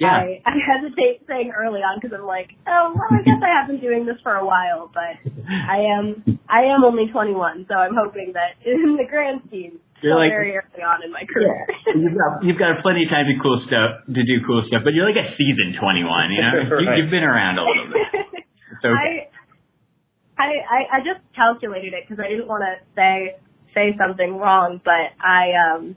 Yeah. 0.00 0.18
I, 0.18 0.42
I 0.42 0.54
hesitate 0.58 1.22
saying 1.28 1.52
early 1.54 1.80
on 1.80 2.00
because 2.00 2.16
I'm 2.16 2.26
like, 2.26 2.56
oh, 2.66 2.96
well, 2.96 3.10
I 3.12 3.22
guess 3.22 3.38
I 3.38 3.50
have 3.54 3.68
been 3.70 3.78
doing 3.78 4.06
this 4.06 4.18
for 4.22 4.34
a 4.34 4.44
while, 4.44 4.90
but 4.90 5.14
I 5.46 5.78
am 5.94 6.40
I 6.48 6.74
am 6.74 6.82
only 6.82 7.06
21, 7.12 7.66
so 7.68 7.74
I'm 7.74 7.94
hoping 7.94 8.34
that 8.34 8.58
in 8.66 8.96
the 8.98 9.06
grand 9.06 9.46
scheme, 9.46 9.78
you're 10.02 10.18
like, 10.18 10.34
very 10.34 10.58
early 10.58 10.82
on 10.82 11.06
in 11.06 11.12
my 11.14 11.22
career. 11.30 11.66
Yeah. 11.86 11.94
you've, 12.02 12.18
got, 12.18 12.30
you've 12.42 12.58
got 12.58 12.82
plenty 12.82 13.06
of 13.06 13.10
time 13.14 13.30
to 13.30 13.36
cool 13.38 13.62
stuff 13.70 14.02
to 14.10 14.22
do 14.26 14.42
cool 14.42 14.66
stuff, 14.66 14.82
but 14.82 14.90
you're 14.90 15.06
like 15.06 15.20
a 15.20 15.30
seasoned 15.38 15.78
21. 15.78 16.34
You 16.34 16.42
know, 16.42 16.54
right. 16.82 16.98
you, 16.98 17.02
have 17.06 17.12
been 17.12 17.22
around 17.22 17.62
a 17.62 17.64
little 17.64 17.88
bit. 17.92 18.08
It's 18.72 18.88
okay. 18.88 19.28
I, 20.38 20.48
I 20.64 20.80
I 20.96 20.98
just 21.04 21.20
calculated 21.36 21.92
it 21.92 22.08
because 22.08 22.18
I 22.18 22.26
didn't 22.26 22.48
want 22.48 22.64
to 22.64 22.80
say 22.96 23.36
say 23.74 23.94
something 24.00 24.36
wrong, 24.36 24.80
but 24.82 25.12
I 25.20 25.52
um 25.54 25.94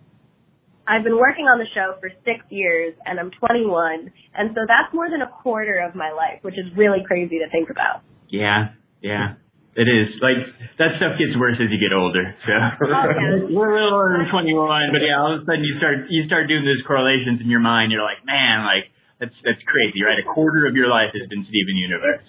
I've 0.87 1.03
been 1.03 1.17
working 1.17 1.45
on 1.45 1.57
the 1.57 1.65
show 1.73 1.97
for 1.99 2.09
six 2.23 2.45
years 2.49 2.93
and 3.05 3.19
I'm 3.19 3.31
21, 3.41 4.11
and 4.37 4.53
so 4.53 4.61
that's 4.69 4.93
more 4.93 5.09
than 5.09 5.21
a 5.21 5.29
quarter 5.41 5.81
of 5.81 5.95
my 5.95 6.11
life, 6.13 6.45
which 6.45 6.55
is 6.55 6.65
really 6.77 7.01
crazy 7.05 7.41
to 7.41 7.49
think 7.49 7.69
about. 7.69 8.05
Yeah, 8.29 8.73
yeah. 9.01 9.41
It 9.75 9.91
is 9.91 10.07
like 10.23 10.39
that 10.79 10.95
stuff 11.03 11.19
gets 11.19 11.35
worse 11.35 11.59
as 11.59 11.67
you 11.67 11.75
get 11.75 11.91
older. 11.91 12.23
So 12.47 12.53
Oh, 12.55 13.11
yeah. 13.11 13.43
we're 13.51 13.75
a 13.75 13.83
little 13.83 13.99
older 13.99 14.15
than 14.23 14.31
21, 14.31 14.55
but 14.95 15.03
yeah, 15.03 15.19
all 15.19 15.35
of 15.35 15.43
a 15.43 15.45
sudden 15.45 15.67
you 15.67 15.75
start 15.83 16.07
you 16.07 16.23
start 16.31 16.47
doing 16.47 16.63
those 16.63 16.79
correlations 16.87 17.43
in 17.43 17.51
your 17.51 17.59
mind. 17.59 17.91
You're 17.91 18.05
like, 18.05 18.23
man, 18.23 18.63
like 18.63 18.87
that's 19.19 19.35
that's 19.43 19.59
crazy, 19.67 19.99
right? 19.99 20.15
A 20.15 20.27
quarter 20.31 20.63
of 20.63 20.79
your 20.79 20.87
life 20.87 21.11
has 21.11 21.27
been 21.27 21.43
Steven 21.51 21.75
Universe. 21.75 22.23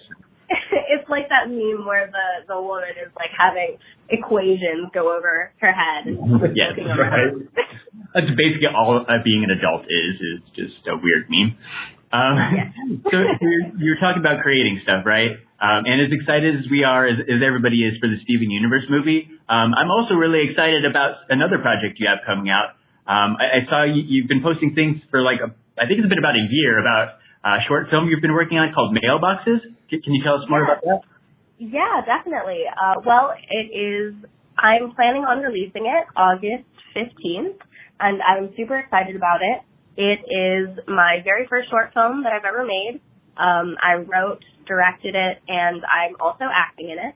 it's 0.91 1.07
like 1.09 1.27
that 1.29 1.51
meme 1.51 1.85
where 1.85 2.07
the 2.07 2.47
the 2.47 2.59
woman 2.59 2.95
is 2.95 3.11
like 3.15 3.31
having 3.35 3.77
equations 4.09 4.87
go 4.93 5.11
over 5.15 5.51
her 5.59 5.73
head. 5.73 6.07
Yes, 6.55 6.73
right. 6.79 7.33
That's 8.13 8.31
basically 8.33 8.71
all 8.71 9.03
uh, 9.03 9.19
being 9.23 9.43
an 9.43 9.51
adult 9.51 9.83
is 9.85 10.15
is 10.15 10.39
just 10.55 10.87
a 10.87 10.95
weird 10.95 11.27
meme. 11.29 11.57
Um, 12.07 13.03
so 13.11 13.19
you're, 13.19 13.67
you're 13.77 13.99
talking 13.99 14.23
about 14.23 14.39
creating 14.41 14.79
stuff, 14.83 15.03
right? 15.03 15.35
Um, 15.59 15.83
and 15.83 15.99
as 15.99 16.11
excited 16.15 16.55
as 16.55 16.65
we 16.71 16.87
are, 16.87 17.03
as, 17.03 17.19
as 17.27 17.43
everybody 17.43 17.83
is 17.83 17.99
for 17.99 18.07
the 18.07 18.15
Steven 18.23 18.47
Universe 18.47 18.87
movie, 18.87 19.27
um, 19.49 19.75
I'm 19.75 19.91
also 19.91 20.15
really 20.15 20.47
excited 20.47 20.85
about 20.85 21.27
another 21.27 21.59
project 21.59 21.99
you 21.99 22.07
have 22.07 22.23
coming 22.23 22.47
out. 22.47 22.79
Um, 23.09 23.35
I, 23.35 23.59
I 23.59 23.69
saw 23.69 23.83
you, 23.83 24.03
you've 24.07 24.29
been 24.31 24.41
posting 24.41 24.71
things 24.71 25.03
for 25.11 25.19
like 25.19 25.43
a, 25.43 25.51
I 25.75 25.83
think 25.83 25.99
it's 25.99 26.07
been 26.07 26.21
about 26.21 26.39
a 26.39 26.45
year 26.47 26.79
about 26.79 27.19
a 27.55 27.63
short 27.67 27.87
film 27.89 28.07
you've 28.07 28.21
been 28.21 28.33
working 28.33 28.57
on 28.57 28.73
called 28.73 28.91
Mailboxes. 28.95 29.61
Can, 29.89 30.01
you 30.13 30.23
tell 30.23 30.35
us 30.35 30.45
more 30.49 30.59
Yeah. 30.59 30.71
about 30.71 30.83
that? 30.83 31.01
Yeah, 31.59 32.01
definitely. 32.05 32.63
Uh, 32.67 33.01
well, 33.05 33.33
it 33.49 33.71
is. 33.73 34.13
I'm 34.57 34.91
planning 34.95 35.23
on 35.23 35.39
releasing 35.41 35.85
it 35.85 36.05
August 36.15 36.65
15th, 36.95 37.57
and 37.99 38.21
I'm 38.21 38.53
super 38.57 38.77
excited 38.77 39.15
about 39.15 39.39
it. 39.41 39.61
It 39.97 40.19
is 40.29 40.77
my 40.87 41.21
very 41.23 41.47
first 41.47 41.69
short 41.69 41.93
film 41.93 42.23
that 42.23 42.33
I've 42.33 42.45
ever 42.45 42.65
made. 42.65 43.01
Um, 43.37 43.75
I 43.81 43.95
wrote, 43.95 44.43
directed 44.67 45.15
it, 45.15 45.41
and 45.47 45.81
I'm 45.85 46.15
also 46.19 46.45
acting 46.53 46.89
in 46.89 46.97
it. 46.99 47.15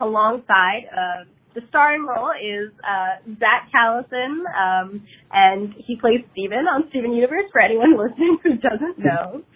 Alongside, 0.00 0.86
uh, 0.90 1.24
the 1.56 1.64
starring 1.72 2.04
role 2.04 2.30
is 2.36 2.68
uh, 2.84 3.16
Zach 3.40 3.72
Callison, 3.72 4.44
um, 4.52 5.02
and 5.32 5.72
he 5.72 5.96
plays 5.96 6.20
Steven 6.32 6.68
on 6.68 6.84
Steven 6.92 7.16
Universe 7.16 7.48
for 7.50 7.64
anyone 7.64 7.96
listening 7.98 8.38
who 8.44 8.60
doesn't 8.60 9.00
know. 9.00 9.42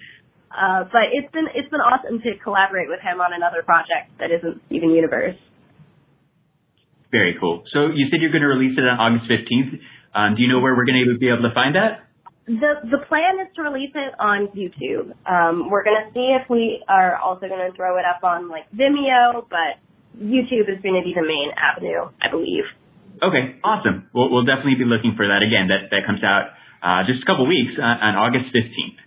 Uh, 0.51 0.83
but 0.91 1.15
it's 1.15 1.31
been 1.31 1.47
it's 1.55 1.71
been 1.71 1.79
awesome 1.79 2.19
to 2.19 2.35
collaborate 2.43 2.91
with 2.91 2.99
him 2.99 3.23
on 3.23 3.31
another 3.31 3.63
project 3.63 4.11
that 4.19 4.35
isn't 4.35 4.59
Steven 4.67 4.91
Universe. 4.91 5.39
Very 7.13 7.39
cool. 7.39 7.63
So 7.71 7.87
you 7.95 8.11
said 8.11 8.19
you're 8.19 8.35
going 8.35 8.43
to 8.43 8.51
release 8.51 8.75
it 8.75 8.83
on 8.83 8.99
August 8.99 9.31
15th. 9.31 9.79
Um, 10.11 10.35
do 10.35 10.43
you 10.43 10.51
know 10.51 10.59
where 10.59 10.75
we're 10.75 10.91
going 10.91 11.07
to 11.07 11.19
be 11.23 11.31
able 11.31 11.47
to 11.47 11.55
find 11.55 11.79
that? 11.79 12.11
The 12.51 12.83
the 12.83 12.99
plan 13.07 13.39
is 13.39 13.55
to 13.55 13.63
release 13.63 13.95
it 13.95 14.11
on 14.19 14.51
YouTube. 14.51 15.15
Um, 15.23 15.71
we're 15.71 15.85
gonna 15.85 16.11
see 16.13 16.35
if 16.35 16.51
we 16.51 16.83
are 16.89 17.15
also 17.15 17.47
gonna 17.47 17.71
throw 17.77 17.97
it 17.97 18.05
up 18.05 18.25
on 18.25 18.49
like 18.49 18.67
Vimeo, 18.75 19.47
but 19.49 19.79
YouTube 20.17 20.67
is 20.69 20.83
gonna 20.83 21.03
be 21.03 21.15
the 21.15 21.27
main 21.27 21.51
avenue, 21.55 22.11
I 22.21 22.31
believe. 22.31 22.65
Okay, 23.23 23.61
awesome. 23.63 24.09
We'll, 24.15 24.31
we'll 24.33 24.49
definitely 24.49 24.81
be 24.81 24.89
looking 24.89 25.15
for 25.17 25.29
that 25.29 25.45
again. 25.45 25.69
That 25.69 25.93
that 25.93 26.09
comes 26.09 26.25
out 26.25 26.57
uh, 26.81 27.05
just 27.05 27.23
a 27.23 27.27
couple 27.27 27.45
weeks 27.47 27.77
uh, 27.77 27.85
on 27.85 28.17
August 28.17 28.49
15th. 28.51 28.99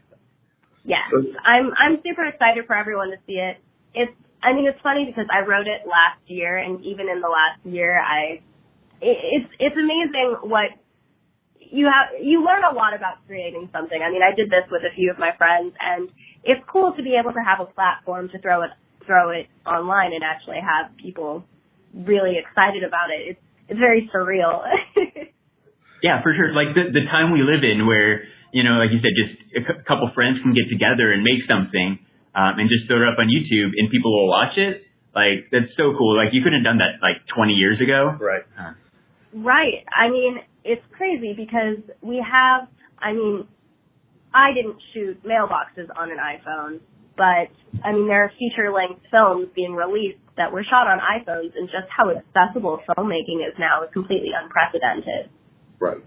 Yes, 0.85 1.07
I'm 1.43 1.71
I'm 1.73 2.03
super 2.03 2.27
excited 2.27 2.67
for 2.67 2.75
everyone 2.75 3.09
to 3.09 3.17
see 3.25 3.39
it. 3.39 3.57
It's 3.95 4.13
I 4.43 4.53
mean 4.53 4.67
it's 4.67 4.79
funny 4.83 5.07
because 5.07 5.25
I 5.31 5.47
wrote 5.47 5.65
it 5.65 5.87
last 5.87 6.21
year, 6.27 6.57
and 6.57 6.83
even 6.85 7.09
in 7.09 7.21
the 7.23 7.31
last 7.31 7.63
year, 7.65 7.97
I 7.97 8.43
it, 9.01 9.17
it's 9.41 9.49
it's 9.59 9.77
amazing 9.79 10.51
what 10.51 10.75
you 11.57 11.87
have 11.87 12.19
you 12.21 12.43
learn 12.45 12.61
a 12.67 12.75
lot 12.75 12.93
about 12.93 13.25
creating 13.25 13.69
something. 13.71 13.97
I 13.97 14.11
mean, 14.11 14.21
I 14.21 14.35
did 14.35 14.51
this 14.51 14.67
with 14.69 14.83
a 14.83 14.93
few 14.93 15.09
of 15.09 15.17
my 15.17 15.31
friends, 15.37 15.73
and 15.79 16.09
it's 16.43 16.61
cool 16.67 16.93
to 16.93 17.01
be 17.01 17.15
able 17.17 17.31
to 17.31 17.41
have 17.41 17.63
a 17.63 17.69
platform 17.71 18.29
to 18.29 18.37
throw 18.39 18.61
it 18.63 18.71
throw 19.05 19.31
it 19.31 19.47
online 19.65 20.13
and 20.13 20.23
actually 20.23 20.59
have 20.61 20.95
people 20.97 21.43
really 21.93 22.37
excited 22.37 22.83
about 22.83 23.09
it. 23.09 23.35
It's 23.35 23.43
it's 23.69 23.79
very 23.79 24.09
surreal. 24.13 24.63
Yeah, 26.03 26.19
for 26.21 26.35
sure. 26.35 26.51
Like 26.51 26.75
the 26.75 26.91
the 26.91 27.07
time 27.07 27.31
we 27.31 27.39
live 27.41 27.63
in, 27.63 27.87
where 27.87 28.27
you 28.51 28.61
know, 28.61 28.75
like 28.75 28.91
you 28.91 28.99
said, 28.99 29.15
just 29.15 29.39
a 29.55 29.83
couple 29.87 30.11
friends 30.11 30.37
can 30.43 30.51
get 30.51 30.67
together 30.67 31.15
and 31.15 31.23
make 31.23 31.47
something, 31.47 31.97
um, 32.35 32.59
and 32.59 32.67
just 32.67 32.91
throw 32.91 32.99
it 32.99 33.07
up 33.07 33.17
on 33.17 33.31
YouTube, 33.31 33.71
and 33.71 33.87
people 33.87 34.11
will 34.11 34.27
watch 34.27 34.59
it. 34.59 34.83
Like 35.15 35.47
that's 35.47 35.71
so 35.79 35.95
cool. 35.95 36.19
Like 36.19 36.35
you 36.35 36.43
couldn't 36.43 36.59
have 36.59 36.67
done 36.75 36.83
that 36.83 36.99
like 36.99 37.23
20 37.31 37.55
years 37.55 37.79
ago. 37.79 38.19
Right. 38.19 38.43
Right. 39.31 39.87
I 39.95 40.11
mean, 40.11 40.43
it's 40.67 40.83
crazy 40.91 41.33
because 41.33 41.79
we 42.01 42.19
have, 42.19 42.67
I 42.99 43.13
mean, 43.13 43.47
I 44.33 44.53
didn't 44.53 44.77
shoot 44.93 45.23
mailboxes 45.23 45.87
on 45.95 46.11
an 46.11 46.17
iPhone, 46.17 46.81
but 47.17 47.49
I 47.83 47.93
mean, 47.93 48.07
there 48.07 48.25
are 48.25 48.31
feature 48.37 48.71
length 48.71 49.01
films 49.11 49.49
being 49.55 49.73
released 49.73 50.19
that 50.37 50.51
were 50.51 50.63
shot 50.63 50.87
on 50.87 50.97
iPhones 50.97 51.53
and 51.55 51.69
just 51.69 51.85
how 51.89 52.09
accessible 52.09 52.79
filmmaking 52.89 53.45
is 53.45 53.53
now 53.59 53.83
is 53.83 53.89
completely 53.93 54.31
unprecedented. 54.33 55.29
Right. 55.79 55.97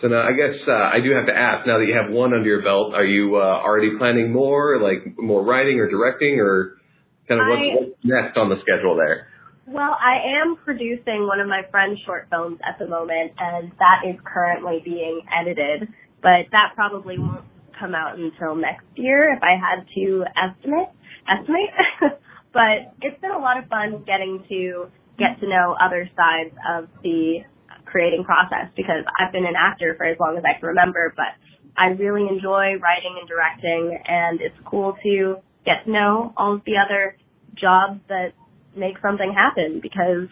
So 0.00 0.06
now 0.06 0.22
I 0.22 0.32
guess 0.32 0.54
uh, 0.66 0.72
I 0.94 1.00
do 1.02 1.10
have 1.10 1.26
to 1.26 1.34
ask. 1.34 1.66
Now 1.66 1.78
that 1.78 1.86
you 1.86 1.98
have 1.98 2.12
one 2.12 2.32
under 2.32 2.46
your 2.46 2.62
belt, 2.62 2.94
are 2.94 3.04
you 3.04 3.36
uh, 3.36 3.40
already 3.40 3.98
planning 3.98 4.32
more, 4.32 4.78
like 4.80 5.18
more 5.18 5.44
writing 5.44 5.80
or 5.80 5.90
directing, 5.90 6.38
or 6.38 6.78
kind 7.26 7.40
of 7.40 7.46
what's, 7.48 7.62
I- 7.62 7.74
what's 7.74 7.98
next 8.04 8.36
on 8.36 8.48
the 8.48 8.56
schedule 8.62 8.94
there? 8.96 9.26
Well, 9.66 9.92
I 9.92 10.40
am 10.40 10.56
producing 10.64 11.26
one 11.26 11.40
of 11.40 11.46
my 11.46 11.60
friend's 11.70 12.00
short 12.06 12.28
films 12.30 12.58
at 12.66 12.78
the 12.78 12.88
moment, 12.88 13.32
and 13.38 13.70
that 13.78 14.08
is 14.08 14.16
currently 14.24 14.80
being 14.82 15.20
edited, 15.28 15.88
but 16.22 16.48
that 16.52 16.72
probably 16.74 17.18
won't 17.18 17.44
come 17.78 17.94
out 17.94 18.18
until 18.18 18.54
next 18.54 18.86
year 18.96 19.32
if 19.32 19.42
I 19.42 19.56
had 19.56 19.86
to 19.94 20.24
estimate. 20.36 20.88
Estimate. 21.28 21.70
but 22.52 22.94
it's 23.02 23.20
been 23.20 23.30
a 23.30 23.38
lot 23.38 23.58
of 23.58 23.68
fun 23.68 24.04
getting 24.06 24.44
to 24.48 24.90
get 25.18 25.40
to 25.40 25.48
know 25.48 25.76
other 25.80 26.08
sides 26.16 26.54
of 26.68 26.88
the 27.02 27.40
creating 27.84 28.24
process 28.24 28.70
because 28.76 29.04
I've 29.18 29.32
been 29.32 29.46
an 29.46 29.56
actor 29.56 29.94
for 29.96 30.04
as 30.04 30.16
long 30.20 30.36
as 30.36 30.44
I 30.44 30.58
can 30.58 30.68
remember, 30.68 31.12
but 31.16 31.34
I 31.76 31.86
really 31.88 32.26
enjoy 32.28 32.76
writing 32.82 33.16
and 33.18 33.28
directing, 33.28 33.98
and 34.06 34.40
it's 34.40 34.56
cool 34.66 34.96
to 35.02 35.36
get 35.64 35.84
to 35.84 35.90
know 35.90 36.32
all 36.36 36.54
of 36.54 36.62
the 36.66 36.74
other 36.76 37.16
jobs 37.54 38.00
that 38.08 38.32
make 38.76 38.96
something 39.02 39.32
happen 39.34 39.80
because 39.82 40.28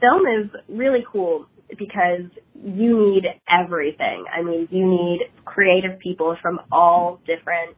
film 0.00 0.22
is 0.26 0.50
really 0.68 1.04
cool 1.10 1.46
because 1.78 2.30
you 2.64 3.12
need 3.12 3.26
everything. 3.48 4.24
I 4.32 4.42
mean, 4.42 4.66
you 4.70 4.86
need 4.86 5.20
creative 5.44 5.98
people 5.98 6.36
from 6.40 6.60
all 6.72 7.20
different 7.26 7.76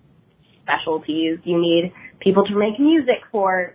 specialties. 0.63 1.41
You 1.45 1.61
need 1.61 1.93
people 2.21 2.45
to 2.45 2.57
make 2.57 2.79
music 2.79 3.25
for 3.33 3.75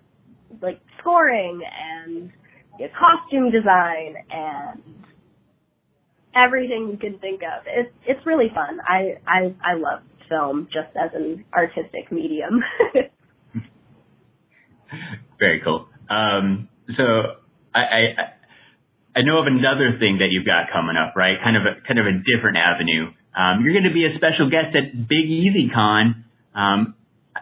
like 0.62 0.80
scoring 1.00 1.62
and 1.64 2.32
you 2.80 2.88
know, 2.88 2.94
costume 2.98 3.52
design 3.52 4.16
and 4.32 4.82
everything 6.34 6.88
you 6.92 6.98
can 6.98 7.20
think 7.20 7.42
of. 7.42 7.66
It's 7.68 7.94
it's 8.06 8.26
really 8.26 8.50
fun. 8.54 8.80
I 8.88 9.18
I 9.28 9.54
I 9.62 9.74
love 9.76 10.00
film 10.30 10.70
just 10.72 10.96
as 10.96 11.12
an 11.14 11.44
artistic 11.54 12.10
medium. 12.10 12.64
Very 15.40 15.60
cool. 15.62 15.88
Um, 16.10 16.70
so 16.96 17.36
I, 17.76 17.80
I 17.80 18.16
I 18.18 18.32
know 19.20 19.44
of 19.44 19.48
another 19.48 20.00
thing 20.00 20.24
that 20.24 20.32
you've 20.32 20.48
got 20.48 20.72
coming 20.72 20.96
up, 20.96 21.20
right? 21.20 21.36
Kind 21.44 21.60
of 21.60 21.64
a 21.68 21.84
kind 21.84 22.00
of 22.00 22.08
a 22.08 22.16
different 22.24 22.56
avenue. 22.56 23.12
Um, 23.36 23.64
you're 23.64 23.76
going 23.76 23.88
to 23.88 23.94
be 23.94 24.08
a 24.08 24.16
special 24.16 24.48
guest 24.48 24.72
at 24.76 24.96
Big 25.08 25.28
Easy 25.28 25.68
Con 25.68 26.24
um, 26.56 26.96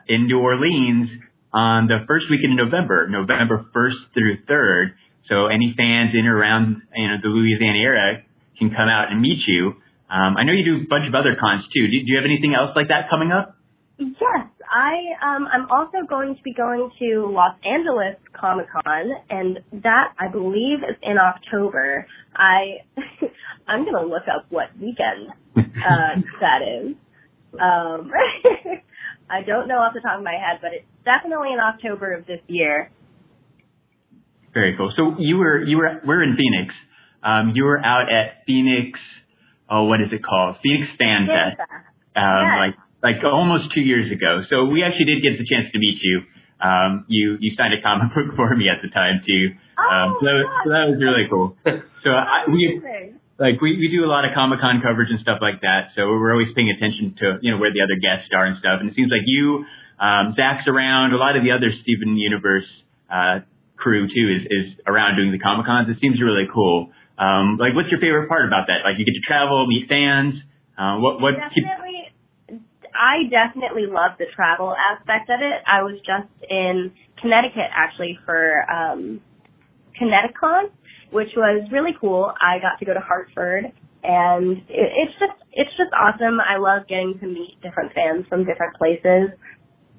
in 0.08 0.26
New 0.26 0.40
Orleans 0.40 1.10
on 1.54 1.88
the 1.88 2.06
first 2.08 2.26
weekend 2.30 2.58
in 2.58 2.58
November, 2.58 3.10
November 3.10 3.66
1st 3.74 4.14
through 4.14 4.38
3rd. 4.46 4.94
So 5.30 5.46
any 5.46 5.74
fans 5.78 6.14
in 6.14 6.26
or 6.26 6.38
around 6.38 6.82
you 6.96 7.08
know 7.08 7.18
the 7.22 7.30
Louisiana 7.30 7.78
area 7.78 8.26
can 8.58 8.70
come 8.70 8.90
out 8.90 9.12
and 9.12 9.22
meet 9.22 9.46
you. 9.46 9.78
Um, 10.10 10.38
I 10.38 10.44
know 10.44 10.54
you 10.54 10.66
do 10.66 10.76
a 10.82 10.90
bunch 10.90 11.06
of 11.08 11.14
other 11.14 11.38
cons 11.40 11.64
too. 11.70 11.86
Do, 11.86 11.94
do 11.94 12.10
you 12.10 12.18
have 12.18 12.26
anything 12.26 12.58
else 12.58 12.74
like 12.76 12.90
that 12.90 13.10
coming 13.14 13.32
up? 13.32 13.59
Yes, 14.00 14.48
I 14.64 14.94
um 15.22 15.46
I'm 15.52 15.70
also 15.70 16.08
going 16.08 16.36
to 16.36 16.42
be 16.42 16.54
going 16.54 16.90
to 17.00 17.28
Los 17.30 17.56
Angeles 17.66 18.16
Comic 18.34 18.68
Con 18.72 19.12
and 19.30 19.60
that 19.84 20.14
I 20.18 20.30
believe 20.32 20.80
is 20.80 20.96
in 21.04 21.18
October. 21.18 22.08
I 22.34 22.80
I'm 23.68 23.84
gonna 23.84 24.08
look 24.08 24.24
up 24.34 24.46
what 24.50 24.68
weekend 24.80 25.32
uh 25.58 26.16
that 26.40 26.62
is. 26.64 26.96
Um 27.60 28.10
I 29.30 29.44
don't 29.46 29.68
know 29.68 29.76
off 29.76 29.94
the 29.94 30.00
top 30.00 30.18
of 30.18 30.24
my 30.24 30.32
head, 30.32 30.60
but 30.62 30.72
it's 30.74 30.88
definitely 31.04 31.52
in 31.52 31.60
October 31.60 32.14
of 32.14 32.26
this 32.26 32.40
year. 32.48 32.90
Very 34.54 34.76
cool. 34.78 34.94
So 34.96 35.16
you 35.20 35.38
were 35.38 35.62
you 35.62 35.76
were 35.78 36.02
we're 36.06 36.24
in 36.24 36.38
Phoenix. 36.38 36.74
Um, 37.22 37.52
you 37.54 37.66
were 37.66 37.84
out 37.84 38.10
at 38.12 38.46
Phoenix. 38.48 38.98
Oh, 39.70 39.84
what 39.84 40.00
is 40.00 40.08
it 40.14 40.24
called? 40.24 40.56
Phoenix 40.64 40.88
Fan 40.98 41.28
Fest. 41.28 41.60
Um, 42.16 42.48
Yes. 42.48 42.58
like 42.58 42.76
like 43.04 43.24
almost 43.24 43.74
two 43.74 43.82
years 43.82 44.12
ago. 44.12 44.44
So 44.50 44.66
we 44.66 44.84
actually 44.84 45.06
did 45.06 45.24
get 45.24 45.38
the 45.40 45.48
chance 45.48 45.72
to 45.72 45.80
meet 45.80 46.00
you. 46.04 46.22
Um, 46.60 47.06
you 47.08 47.38
you 47.40 47.56
signed 47.56 47.72
a 47.74 47.82
comic 47.82 48.12
book 48.16 48.36
for 48.36 48.52
me 48.56 48.68
at 48.68 48.84
the 48.84 48.90
time 48.92 49.22
too. 49.26 49.56
Um, 49.80 49.88
Oh, 50.12 50.18
so, 50.20 50.26
that, 50.28 50.36
was- 50.36 50.52
so 50.64 50.68
that 50.76 50.86
was 50.92 50.98
really 51.00 51.26
cool. 51.32 51.48
So 52.04 52.10
I, 52.12 52.44
we 52.52 52.80
like 53.40 53.64
we, 53.64 53.80
we 53.80 53.88
do 53.88 54.04
a 54.04 54.12
lot 54.12 54.28
of 54.28 54.36
Comic 54.36 54.60
Con 54.60 54.84
coverage 54.84 55.08
and 55.10 55.20
stuff 55.24 55.40
like 55.40 55.64
that. 55.64 55.96
So 55.96 56.12
we're 56.20 56.36
always 56.36 56.52
paying 56.56 56.68
attention 56.68 57.16
to 57.24 57.40
you 57.40 57.52
know 57.56 57.58
where 57.64 57.72
the 57.72 57.80
other 57.80 57.96
guests 57.96 58.28
are 58.36 58.44
and 58.44 58.60
stuff. 58.60 58.84
And 58.84 58.92
it 58.92 58.96
seems 59.00 59.08
like 59.08 59.24
you, 59.24 59.64
um, 60.04 60.36
Zach's 60.36 60.68
around. 60.68 61.16
A 61.16 61.20
lot 61.20 61.40
of 61.40 61.44
the 61.48 61.56
other 61.56 61.72
Steven 61.84 62.20
Universe 62.20 62.68
uh, 63.08 63.40
crew 63.80 64.08
too 64.12 64.28
is, 64.36 64.44
is 64.52 64.66
around 64.84 65.16
doing 65.16 65.32
the 65.32 65.40
Comic 65.40 65.64
Cons. 65.66 65.88
It 65.88 66.04
seems 66.04 66.20
really 66.20 66.48
cool. 66.52 66.92
Um, 67.16 67.56
like, 67.56 67.72
what's 67.76 67.88
your 67.92 68.00
favorite 68.04 68.28
part 68.28 68.44
about 68.48 68.68
that? 68.68 68.84
Like, 68.84 68.96
you 69.00 69.04
get 69.08 69.16
to 69.16 69.24
travel, 69.28 69.64
meet 69.68 69.88
fans. 69.88 70.36
Uh, 70.76 71.00
what 71.00 71.20
what? 71.24 71.36
Definitely, 71.40 71.89
I 73.00 73.32
definitely 73.32 73.88
love 73.88 74.20
the 74.20 74.26
travel 74.36 74.76
aspect 74.76 75.30
of 75.30 75.40
it. 75.40 75.64
I 75.66 75.84
was 75.84 75.96
just 76.04 76.28
in 76.52 76.92
Connecticut 77.22 77.72
actually 77.74 78.20
for 78.26 78.70
um, 78.70 79.22
Connecticon, 79.96 80.68
which 81.12 81.30
was 81.38 81.68
really 81.72 81.96
cool. 82.00 82.34
I 82.42 82.60
got 82.60 82.78
to 82.80 82.86
go 82.86 82.94
to 82.94 83.00
Hartford, 83.00 83.66
and 84.04 84.58
it, 84.68 84.90
it's 85.00 85.14
just 85.20 85.40
it's 85.54 85.72
just 85.78 85.92
awesome. 85.96 86.40
I 86.44 86.58
love 86.60 86.88
getting 86.88 87.16
to 87.22 87.26
meet 87.28 87.56
different 87.64 87.94
fans 87.94 88.26
from 88.28 88.44
different 88.46 88.76
places. 88.76 89.32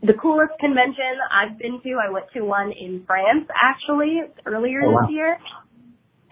The 0.02 0.14
coolest 0.20 0.52
convention 0.60 1.16
I've 1.32 1.58
been 1.58 1.80
to, 1.82 1.90
I 2.06 2.10
went 2.10 2.26
to 2.34 2.40
one 2.42 2.72
in 2.72 3.04
France 3.06 3.48
actually 3.62 4.20
earlier 4.46 4.82
Oh, 4.84 4.92
wow. 4.92 5.00
this 5.08 5.10
year, 5.12 5.38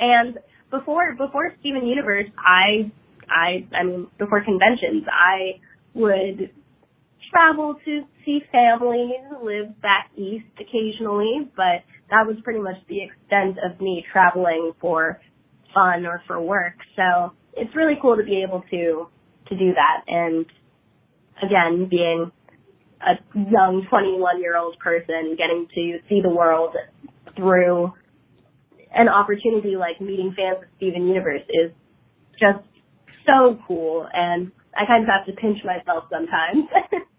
and 0.00 0.38
before 0.70 1.14
before 1.16 1.52
Steven 1.60 1.86
Universe, 1.86 2.28
I 2.38 2.92
I 3.28 3.64
I 3.76 3.84
mean 3.84 4.08
before 4.18 4.44
conventions, 4.44 5.04
I 5.08 5.60
would 5.94 6.50
travel 7.30 7.76
to 7.84 8.02
see 8.24 8.40
family 8.50 9.12
who 9.28 9.46
live 9.46 9.80
back 9.80 10.10
east 10.16 10.46
occasionally, 10.60 11.48
but 11.56 11.84
that 12.10 12.26
was 12.26 12.36
pretty 12.42 12.60
much 12.60 12.76
the 12.88 13.02
extent 13.02 13.58
of 13.64 13.80
me 13.80 14.04
traveling 14.12 14.72
for 14.80 15.20
fun 15.74 16.06
or 16.06 16.22
for 16.26 16.40
work. 16.40 16.74
So 16.96 17.32
it's 17.54 17.74
really 17.74 17.94
cool 18.00 18.16
to 18.16 18.24
be 18.24 18.42
able 18.46 18.62
to 18.70 19.08
to 19.48 19.56
do 19.56 19.72
that 19.72 20.04
and 20.06 20.44
again 21.42 21.88
being 21.88 22.30
a 23.00 23.14
young 23.34 23.86
21 23.88 24.40
year 24.40 24.56
old 24.58 24.78
person 24.78 25.36
getting 25.38 25.66
to 25.74 25.98
see 26.08 26.20
the 26.22 26.28
world 26.28 26.74
through 27.34 27.92
an 28.94 29.08
opportunity 29.08 29.76
like 29.76 30.00
meeting 30.00 30.34
fans 30.36 30.58
of 30.62 30.68
Steven 30.76 31.06
Universe 31.06 31.42
is 31.48 31.72
just 32.32 32.64
so 33.26 33.58
cool 33.66 34.06
and 34.12 34.52
I 34.76 34.86
kind 34.86 35.02
of 35.02 35.08
have 35.08 35.26
to 35.26 35.40
pinch 35.40 35.58
myself 35.64 36.04
sometimes. 36.10 36.68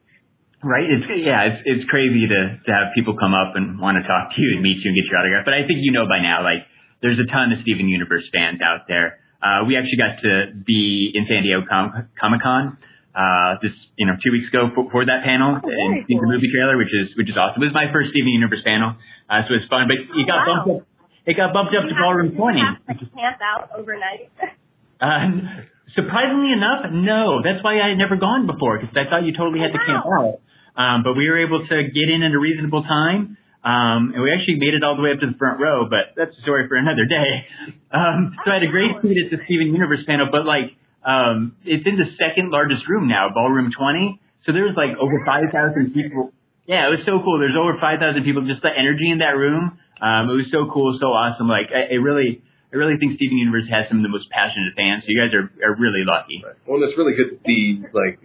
Right? 0.60 0.88
It's 0.92 1.08
yeah, 1.24 1.48
it's 1.48 1.62
it's 1.64 1.86
crazy 1.88 2.28
to 2.28 2.40
to 2.68 2.72
have 2.76 2.92
people 2.92 3.16
come 3.16 3.32
up 3.32 3.56
and 3.56 3.80
want 3.80 3.96
to 3.96 4.04
talk 4.04 4.36
to 4.36 4.40
you 4.44 4.56
and 4.56 4.62
meet 4.62 4.84
you 4.84 4.92
and 4.92 4.96
get 5.00 5.08
your 5.08 5.16
autograph. 5.24 5.48
But 5.48 5.56
I 5.56 5.64
think 5.64 5.80
you 5.88 5.96
know 5.96 6.04
by 6.04 6.20
now, 6.20 6.44
like 6.44 6.68
there's 7.00 7.16
a 7.16 7.28
ton 7.32 7.56
of 7.56 7.64
Steven 7.64 7.88
Universe 7.88 8.28
fans 8.36 8.60
out 8.60 8.84
there. 8.92 9.24
Uh, 9.40 9.64
we 9.64 9.80
actually 9.80 9.96
got 10.04 10.20
to 10.20 10.52
be 10.68 11.16
in 11.16 11.24
San 11.32 11.48
Diego 11.48 11.64
Com- 11.64 12.12
Comic 12.20 12.44
Con 12.44 12.76
uh, 13.16 13.56
this 13.64 13.72
you 13.96 14.04
know 14.04 14.20
two 14.20 14.36
weeks 14.36 14.52
ago 14.52 14.68
for, 14.76 14.92
for 14.92 15.02
that 15.08 15.24
panel 15.24 15.64
Oh, 15.64 15.72
and 15.72 16.04
see 16.12 16.20
the 16.20 16.28
movie 16.28 16.52
trailer, 16.52 16.76
which 16.76 16.92
is 16.92 17.16
which 17.16 17.32
is 17.32 17.40
awesome. 17.40 17.64
It 17.64 17.72
was 17.72 17.78
my 17.78 17.88
first 17.96 18.12
Steven 18.12 18.28
Universe 18.36 18.60
panel, 18.68 19.00
uh, 19.32 19.48
so 19.48 19.56
it 19.56 19.64
was 19.64 19.70
fun. 19.72 19.88
But 19.88 20.04
it 20.12 20.28
got 20.28 20.44
Oh, 20.44 20.44
wow. 20.44 20.56
bumped 20.68 20.84
up. 20.84 20.88
It 21.24 21.36
got 21.40 21.56
bumped 21.56 21.72
up 21.72 21.88
to 21.88 21.96
ballroom 21.96 22.36
you 22.36 22.40
twenty. 22.40 22.60
have 22.60 23.00
to 23.00 23.08
camp 23.16 23.40
out 23.40 23.72
overnight. 23.80 24.28
Uh, 25.00 25.64
surprisingly 25.96 26.52
enough, 26.52 26.92
no. 26.92 27.42
That's 27.44 27.64
why 27.64 27.80
I 27.80 27.94
had 27.94 27.98
never 27.98 28.16
gone 28.16 28.48
before 28.48 28.80
because 28.80 28.96
I 28.96 29.10
thought 29.10 29.24
you 29.24 29.34
totally 29.34 29.60
had 29.60 29.74
to 29.74 29.82
camp 29.82 30.06
out. 30.06 30.42
Um, 30.80 31.04
but 31.04 31.14
we 31.14 31.28
were 31.28 31.44
able 31.44 31.66
to 31.68 31.78
get 31.92 32.08
in 32.08 32.24
at 32.24 32.32
a 32.32 32.40
reasonable 32.40 32.84
time. 32.84 33.38
Um, 33.60 34.16
and 34.16 34.24
we 34.24 34.32
actually 34.32 34.56
made 34.56 34.72
it 34.72 34.88
all 34.88 34.96
the 34.96 35.04
way 35.04 35.12
up 35.12 35.20
to 35.20 35.28
the 35.28 35.36
front 35.36 35.60
row, 35.60 35.84
but 35.84 36.16
that's 36.16 36.32
a 36.32 36.42
story 36.48 36.68
for 36.68 36.76
another 36.76 37.06
day. 37.06 37.48
Um, 37.90 38.38
so 38.46 38.54
I 38.54 38.62
had 38.62 38.64
a 38.64 38.70
great 38.70 39.02
seat 39.02 39.18
at 39.18 39.34
the 39.34 39.42
Steven 39.50 39.74
Universe 39.74 40.06
panel, 40.06 40.30
but 40.30 40.46
like, 40.46 40.78
um, 41.02 41.58
it's 41.66 41.82
in 41.90 41.98
the 41.98 42.06
second 42.22 42.54
largest 42.54 42.86
room 42.86 43.10
now, 43.10 43.34
ballroom 43.34 43.74
20. 43.74 44.22
So 44.46 44.54
there 44.54 44.62
was 44.62 44.78
like 44.78 44.94
over 45.02 45.26
5,000 45.26 45.50
people. 45.90 46.30
Yeah, 46.70 46.86
it 46.86 47.02
was 47.02 47.04
so 47.10 47.18
cool. 47.26 47.42
There's 47.42 47.58
over 47.58 47.82
5,000 47.82 47.98
people. 48.22 48.46
Just 48.46 48.62
the 48.62 48.70
energy 48.70 49.10
in 49.10 49.26
that 49.26 49.34
room. 49.34 49.82
Um, 49.98 50.30
it 50.30 50.38
was 50.38 50.54
so 50.54 50.70
cool, 50.70 51.02
so 51.02 51.10
awesome. 51.10 51.50
Like, 51.50 51.74
I, 51.74 51.94
I 51.94 51.98
really, 51.98 52.46
I 52.72 52.78
really 52.78 52.98
think 53.02 53.18
Steven 53.18 53.38
Universe 53.38 53.66
has 53.74 53.90
some 53.90 53.98
of 53.98 54.04
the 54.06 54.14
most 54.14 54.30
passionate 54.30 54.78
fans. 54.78 55.02
So 55.04 55.10
you 55.10 55.18
guys 55.18 55.34
are, 55.34 55.50
are 55.66 55.76
really 55.76 56.06
lucky. 56.06 56.44
Well, 56.70 56.78
it's 56.86 56.94
really 56.98 57.18
good 57.18 57.34
to 57.34 57.38
see 57.46 57.82
like 57.94 58.22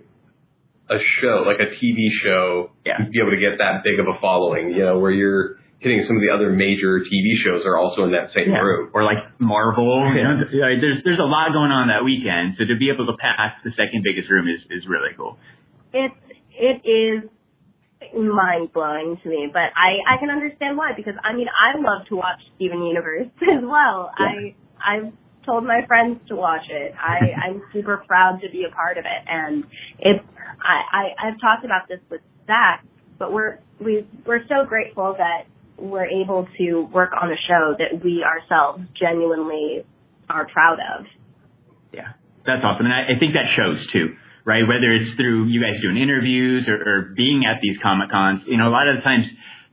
a 0.93 1.01
show, 1.21 1.45
like 1.49 1.61
a 1.65 1.73
TV 1.81 2.13
show, 2.23 2.71
Yeah. 2.85 3.01
be 3.09 3.21
able 3.21 3.33
to 3.33 3.41
get 3.41 3.57
that 3.59 3.85
big 3.85 3.97
of 3.99 4.07
a 4.07 4.21
following. 4.21 4.71
You 4.77 4.85
know, 4.85 4.99
where 5.01 5.11
you're 5.13 5.57
hitting 5.81 6.05
some 6.07 6.17
of 6.17 6.23
the 6.25 6.29
other 6.33 6.53
major 6.53 7.01
TV 7.01 7.37
shows 7.45 7.65
are 7.65 7.77
also 7.81 8.05
in 8.05 8.13
that 8.13 8.33
same 8.37 8.53
Yeah. 8.53 8.61
room. 8.61 8.91
Or 8.93 9.05
like 9.05 9.19
Marvel. 9.41 10.05
You 10.13 10.21
Yeah. 10.21 10.35
know, 10.37 10.81
there's 10.81 11.01
there's 11.05 11.19
a 11.25 11.29
lot 11.29 11.53
going 11.57 11.73
on 11.73 11.89
that 11.89 12.05
weekend. 12.05 12.57
So 12.61 12.65
to 12.69 12.77
be 12.77 12.91
able 12.93 13.07
to 13.07 13.17
pack 13.17 13.65
the 13.65 13.73
second 13.81 14.05
biggest 14.05 14.29
room 14.29 14.45
is 14.49 14.61
is 14.71 14.85
really 14.87 15.13
cool. 15.17 15.39
it's 15.95 16.15
it 16.57 16.85
is 16.85 17.31
mind 18.13 18.73
blowing 18.73 19.19
to 19.23 19.29
me, 19.29 19.49
but 19.53 19.73
I 19.77 20.03
I 20.07 20.19
can 20.19 20.31
understand 20.31 20.77
why 20.77 20.93
because 20.97 21.15
I 21.23 21.35
mean 21.35 21.47
I 21.49 21.79
love 21.79 22.07
to 22.09 22.17
watch 22.17 22.41
Steven 22.57 22.83
Universe 22.83 23.29
as 23.43 23.63
well. 23.63 24.11
I 24.17 24.55
I've 24.85 25.13
told 25.45 25.65
my 25.65 25.81
friends 25.87 26.21
to 26.29 26.37
watch 26.37 26.67
it. 26.69 26.95
I 26.99 27.33
I'm 27.47 27.63
super 27.73 28.03
proud 28.07 28.41
to 28.43 28.51
be 28.51 28.65
a 28.71 28.75
part 28.75 28.99
of 28.99 29.05
it, 29.05 29.29
and 29.29 29.65
it's 29.99 30.25
I, 30.61 30.83
I 30.93 31.29
I've 31.29 31.41
talked 31.41 31.65
about 31.65 31.89
this 31.89 32.01
with 32.11 32.21
Zach, 32.47 32.85
but 33.19 33.33
we're 33.33 33.59
we 33.81 34.07
we're 34.27 34.47
so 34.49 34.67
grateful 34.67 35.15
that 35.19 35.47
we're 35.77 36.07
able 36.07 36.47
to 36.59 36.83
work 36.93 37.11
on 37.21 37.31
a 37.31 37.37
show 37.49 37.75
that 37.79 38.05
we 38.05 38.25
ourselves 38.25 38.83
genuinely 38.99 39.85
are 40.29 40.47
proud 40.47 40.79
of. 40.99 41.07
Yeah, 41.93 42.13
that's 42.47 42.63
awesome, 42.65 42.87
and 42.87 42.95
I, 42.95 43.17
I 43.17 43.19
think 43.19 43.35
that 43.35 43.47
shows 43.57 43.87
too, 43.93 44.15
right? 44.45 44.63
Whether 44.67 44.93
it's 44.93 45.17
through 45.17 45.49
you 45.49 45.61
guys 45.61 45.81
doing 45.81 45.97
interviews 45.97 46.69
or, 46.69 46.77
or 46.77 46.97
being 47.17 47.45
at 47.49 47.61
these 47.63 47.77
comic 47.83 48.11
cons, 48.11 48.43
you 48.47 48.57
know, 48.57 48.69
a 48.69 48.75
lot 48.75 48.89
of 48.89 48.97
the 48.97 49.03
times 49.03 49.27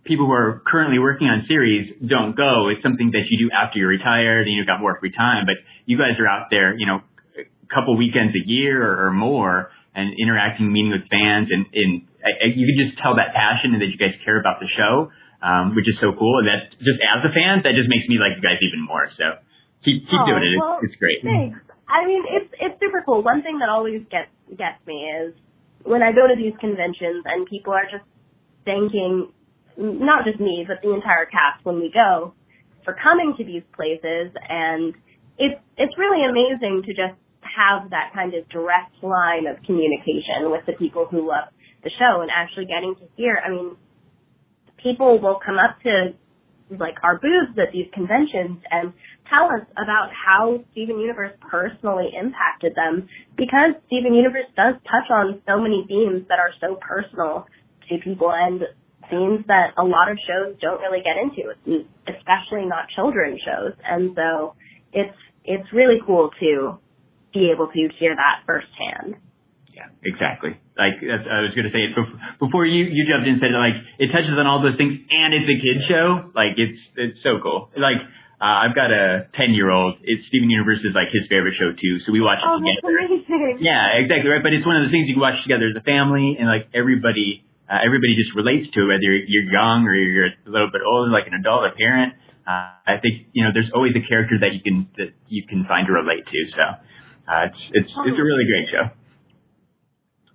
people 0.03 0.25
who 0.25 0.33
are 0.33 0.63
currently 0.65 0.97
working 0.97 1.27
on 1.27 1.45
series 1.47 1.93
don't 2.01 2.35
go. 2.35 2.69
It's 2.69 2.81
something 2.81 3.11
that 3.11 3.29
you 3.29 3.37
do 3.37 3.49
after 3.53 3.77
you're 3.79 3.91
retired 3.91 4.47
and 4.47 4.55
you've 4.55 4.67
got 4.67 4.79
more 4.79 4.97
free 4.99 5.11
time, 5.11 5.45
but 5.45 5.55
you 5.85 5.97
guys 5.97 6.17
are 6.19 6.27
out 6.27 6.47
there, 6.49 6.73
you 6.77 6.87
know, 6.87 7.01
a 7.37 7.45
couple 7.73 7.95
weekends 7.97 8.33
a 8.35 8.43
year 8.47 8.81
or, 8.81 9.07
or 9.07 9.11
more 9.11 9.69
and 9.93 10.15
interacting, 10.17 10.71
meeting 10.71 10.91
with 10.95 11.03
fans, 11.11 11.51
and, 11.51 11.67
and 11.75 12.07
I, 12.23 12.31
I, 12.31 12.45
you 12.55 12.63
can 12.63 12.79
just 12.79 12.95
tell 13.03 13.19
that 13.19 13.35
passion 13.35 13.75
and 13.75 13.81
that 13.83 13.91
you 13.91 13.99
guys 13.99 14.15
care 14.23 14.39
about 14.39 14.63
the 14.63 14.69
show, 14.71 15.11
um, 15.43 15.75
which 15.75 15.83
is 15.83 15.99
so 15.99 16.15
cool. 16.15 16.39
And 16.39 16.47
that 16.47 16.71
just 16.79 16.95
as 17.03 17.19
a 17.27 17.31
fan, 17.35 17.59
that 17.67 17.75
just 17.75 17.91
makes 17.91 18.07
me 18.07 18.15
like 18.15 18.39
you 18.39 18.43
guys 18.45 18.55
even 18.63 18.79
more. 18.79 19.11
So 19.19 19.43
keep 19.83 20.07
keep 20.07 20.21
Oh, 20.21 20.31
doing 20.31 20.43
it. 20.47 20.55
It's, 20.55 20.91
it's 20.91 20.97
great. 21.01 21.19
Thanks. 21.27 21.59
I 21.91 22.07
mean, 22.07 22.23
it's 22.23 22.47
it's 22.55 22.79
super 22.79 23.03
cool. 23.03 23.19
One 23.19 23.43
thing 23.43 23.59
that 23.59 23.67
always 23.67 23.99
gets 24.07 24.31
gets 24.57 24.79
me 24.85 25.07
is 25.09 25.33
when 25.83 26.01
I 26.01 26.11
go 26.11 26.27
to 26.27 26.35
these 26.35 26.53
conventions 26.59 27.23
and 27.25 27.47
people 27.47 27.73
are 27.73 27.85
just 27.89 28.05
thanking 28.65 29.31
not 29.77 30.25
just 30.25 30.39
me 30.39 30.65
but 30.67 30.77
the 30.83 30.93
entire 30.93 31.25
cast 31.25 31.65
when 31.65 31.79
we 31.79 31.91
go 31.93 32.33
for 32.83 32.95
coming 33.01 33.33
to 33.37 33.43
these 33.43 33.63
places, 33.75 34.33
and 34.49 34.93
it's 35.37 35.59
it's 35.77 35.97
really 35.97 36.25
amazing 36.25 36.83
to 36.85 36.91
just 36.93 37.17
have 37.41 37.89
that 37.89 38.11
kind 38.13 38.33
of 38.33 38.47
direct 38.49 38.95
line 39.03 39.47
of 39.47 39.61
communication 39.65 40.49
with 40.49 40.65
the 40.65 40.73
people 40.73 41.07
who 41.09 41.27
love 41.27 41.49
the 41.83 41.91
show 41.97 42.21
and 42.21 42.29
actually 42.33 42.65
getting 42.65 42.95
to 42.95 43.05
hear. 43.17 43.41
I 43.43 43.49
mean, 43.49 43.75
people 44.81 45.19
will 45.19 45.39
come 45.43 45.57
up 45.57 45.81
to 45.83 46.13
like 46.79 46.95
our 47.03 47.19
booths 47.19 47.57
at 47.57 47.73
these 47.73 47.87
conventions 47.93 48.61
and 48.69 48.93
tell 49.29 49.45
us 49.51 49.65
about 49.73 50.09
how 50.11 50.59
Steven 50.71 50.99
Universe 50.99 51.33
personally 51.49 52.11
impacted 52.17 52.75
them 52.75 53.07
because 53.37 53.75
Steven 53.87 54.13
Universe 54.13 54.47
does 54.55 54.75
touch 54.85 55.09
on 55.09 55.41
so 55.47 55.59
many 55.59 55.85
themes 55.87 56.27
that 56.29 56.39
are 56.39 56.51
so 56.59 56.77
personal 56.79 57.45
to 57.89 57.97
people 58.03 58.31
and 58.31 58.63
themes 59.09 59.43
that 59.47 59.75
a 59.77 59.83
lot 59.83 60.09
of 60.09 60.17
shows 60.27 60.55
don't 60.61 60.79
really 60.79 61.03
get 61.03 61.19
into, 61.19 61.51
especially 62.07 62.65
not 62.65 62.87
children's 62.95 63.39
shows. 63.43 63.73
And 63.83 64.15
so 64.15 64.55
it's 64.93 65.17
it's 65.43 65.67
really 65.73 65.99
cool 66.05 66.29
to 66.39 66.79
be 67.33 67.51
able 67.53 67.67
to 67.67 67.89
hear 67.99 68.15
that 68.15 68.43
firsthand. 68.45 69.15
Yeah, 69.81 69.89
exactly. 70.05 70.53
Like 70.77 71.01
that's, 71.01 71.25
I 71.25 71.41
was 71.41 71.57
going 71.57 71.65
to 71.65 71.73
say 71.73 71.89
it 71.89 71.97
before, 71.97 72.17
before 72.37 72.63
you 72.69 72.85
you 72.85 73.09
jumped 73.09 73.25
in 73.25 73.37
and 73.37 73.41
said 73.41 73.49
like 73.57 73.73
it 73.97 74.13
touches 74.13 74.37
on 74.37 74.45
all 74.45 74.61
those 74.61 74.77
things 74.77 74.93
and 75.09 75.33
it's 75.33 75.49
a 75.49 75.57
kid 75.57 75.77
show. 75.89 76.29
Like 76.37 76.53
it's 76.61 76.77
it's 76.95 77.17
so 77.25 77.41
cool. 77.41 77.73
Like 77.73 77.97
uh, 78.41 78.65
I've 78.65 78.73
got 78.77 78.89
a 78.93 79.25
ten 79.37 79.53
year 79.57 79.69
old. 79.73 79.97
It's 80.05 80.21
Steven 80.29 80.49
Universe 80.53 80.81
is 80.85 80.93
like 80.93 81.09
his 81.13 81.25
favorite 81.29 81.57
show 81.57 81.73
too. 81.73 81.93
So 82.05 82.13
we 82.13 82.21
watch 82.21 82.41
it 82.41 82.45
Oh, 82.45 82.61
that's 82.61 82.77
together. 82.81 83.25
amazing. 83.25 83.57
Yeah, 83.65 83.97
exactly 84.01 84.29
right. 84.29 84.41
But 84.45 84.53
it's 84.53 84.65
one 84.65 84.77
of 84.77 84.85
the 84.85 84.91
things 84.93 85.09
you 85.09 85.17
can 85.17 85.21
watch 85.25 85.37
together 85.45 85.69
as 85.69 85.77
a 85.77 85.85
family, 85.85 86.37
and 86.37 86.45
like 86.49 86.69
everybody, 86.73 87.45
uh, 87.69 87.81
everybody 87.85 88.17
just 88.17 88.33
relates 88.33 88.69
to 88.73 88.85
it, 88.85 88.97
whether 88.97 89.09
you're 89.13 89.45
young 89.49 89.85
or 89.85 89.93
you're 89.93 90.33
a 90.33 90.49
little 90.49 90.69
bit 90.73 90.81
older, 90.85 91.09
like 91.13 91.25
an 91.29 91.37
adult, 91.37 91.69
a 91.69 91.73
parent. 91.77 92.17
Uh, 92.41 92.73
I 92.89 92.97
think 92.97 93.29
you 93.37 93.45
know 93.45 93.53
there's 93.53 93.69
always 93.77 93.93
a 93.93 94.01
character 94.01 94.41
that 94.41 94.57
you 94.57 94.61
can 94.65 94.89
that 94.97 95.13
you 95.29 95.45
can 95.45 95.65
find 95.69 95.85
to 95.85 95.93
relate 95.93 96.25
to. 96.25 96.39
So 96.57 96.63
uh, 97.29 97.45
it's 97.53 97.61
it's 97.77 97.91
it's 97.93 98.17
a 98.17 98.25
really 98.25 98.49
great 98.49 98.67
show. 98.73 98.89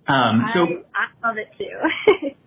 Um, 0.07 0.47
so 0.53 0.59
I, 0.95 1.11
I 1.11 1.27
love 1.27 1.37
it 1.37 1.51
too. 1.57 1.75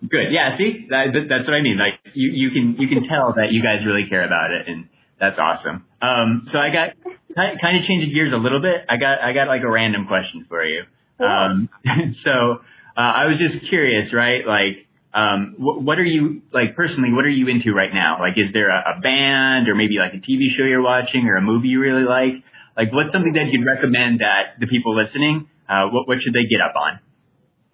good, 0.09 0.31
yeah. 0.31 0.57
See, 0.57 0.87
that, 0.89 1.13
that, 1.13 1.23
that's 1.29 1.45
what 1.45 1.53
I 1.53 1.61
mean. 1.61 1.77
Like 1.77 2.01
you 2.13 2.31
you 2.33 2.49
can 2.51 2.75
you 2.81 2.87
can 2.89 3.07
tell 3.07 3.33
that 3.37 3.51
you 3.51 3.61
guys 3.61 3.85
really 3.85 4.09
care 4.09 4.25
about 4.25 4.49
it, 4.51 4.67
and 4.67 4.89
that's 5.19 5.37
awesome. 5.37 5.85
Um, 6.01 6.49
so 6.51 6.57
I 6.57 6.73
got 6.73 6.97
kind 7.35 7.77
of 7.77 7.85
changing 7.87 8.11
gears 8.13 8.33
a 8.33 8.41
little 8.41 8.61
bit. 8.61 8.81
I 8.89 8.97
got 8.97 9.21
I 9.21 9.33
got 9.33 9.47
like 9.47 9.61
a 9.61 9.69
random 9.69 10.07
question 10.07 10.45
for 10.49 10.65
you. 10.65 10.83
Um, 11.21 11.69
so 12.25 12.65
uh, 12.97 13.11
I 13.21 13.29
was 13.29 13.37
just 13.37 13.69
curious, 13.69 14.11
right? 14.11 14.41
Like 14.45 14.89
Um, 15.13 15.55
what, 15.59 15.83
what 15.83 15.97
are 15.99 16.07
you 16.07 16.41
like 16.53 16.75
personally? 16.75 17.11
What 17.11 17.25
are 17.25 17.35
you 17.35 17.47
into 17.47 17.75
right 17.75 17.93
now? 17.93 18.17
Like, 18.19 18.39
is 18.39 18.53
there 18.53 18.71
a, 18.71 18.97
a 18.97 19.01
band 19.01 19.67
or 19.67 19.75
maybe 19.75 19.99
like 19.99 20.15
a 20.15 20.23
TV 20.23 20.55
show 20.55 20.63
you're 20.63 20.81
watching 20.81 21.27
or 21.27 21.35
a 21.35 21.41
movie 21.43 21.67
you 21.67 21.81
really 21.81 22.07
like? 22.07 22.41
Like, 22.77 22.93
what's 22.95 23.11
something 23.11 23.33
that 23.35 23.51
you'd 23.51 23.67
recommend 23.67 24.21
that 24.23 24.55
the 24.59 24.67
people 24.67 24.95
listening, 24.95 25.49
uh, 25.67 25.91
what, 25.91 26.07
what 26.07 26.17
should 26.23 26.33
they 26.33 26.47
get 26.47 26.63
up 26.63 26.73
on? 26.79 26.99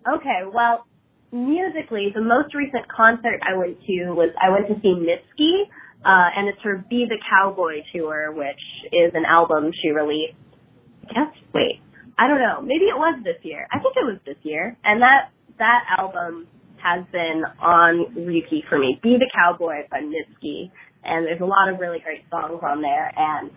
Okay, 0.07 0.47
well, 0.53 0.85
musically, 1.31 2.07
the 2.15 2.21
most 2.21 2.55
recent 2.55 2.87
concert 2.87 3.41
I 3.43 3.57
went 3.57 3.79
to 3.81 4.13
was 4.15 4.31
I 4.41 4.49
went 4.49 4.67
to 4.67 4.79
see 4.81 4.95
Mitski, 4.95 5.67
uh, 6.05 6.29
and 6.35 6.47
it's 6.47 6.59
her 6.63 6.85
Be 6.89 7.05
the 7.09 7.19
Cowboy 7.29 7.83
tour, 7.93 8.31
which 8.31 8.63
is 8.93 9.11
an 9.13 9.25
album 9.25 9.71
she 9.81 9.89
released. 9.89 10.39
I 11.09 11.13
guess, 11.13 11.33
wait, 11.53 11.81
I 12.17 12.27
don't 12.27 12.39
know, 12.39 12.61
maybe 12.61 12.85
it 12.85 12.95
was 12.95 13.19
this 13.23 13.37
year. 13.43 13.67
I 13.71 13.79
think 13.79 13.95
it 13.95 14.05
was 14.05 14.19
this 14.25 14.37
year. 14.43 14.77
And 14.83 15.01
that, 15.01 15.31
that 15.59 15.83
album 15.97 16.47
has 16.81 17.05
been 17.11 17.43
on 17.59 18.25
repeat 18.25 18.63
for 18.69 18.77
me. 18.79 18.99
Be 19.03 19.17
the 19.19 19.29
Cowboy 19.33 19.87
by 19.91 19.99
Mitski. 19.99 20.71
And 21.03 21.25
there's 21.25 21.41
a 21.41 21.45
lot 21.45 21.69
of 21.69 21.79
really 21.79 21.99
great 21.99 22.23
songs 22.29 22.59
on 22.63 22.81
there. 22.81 23.11
And 23.15 23.51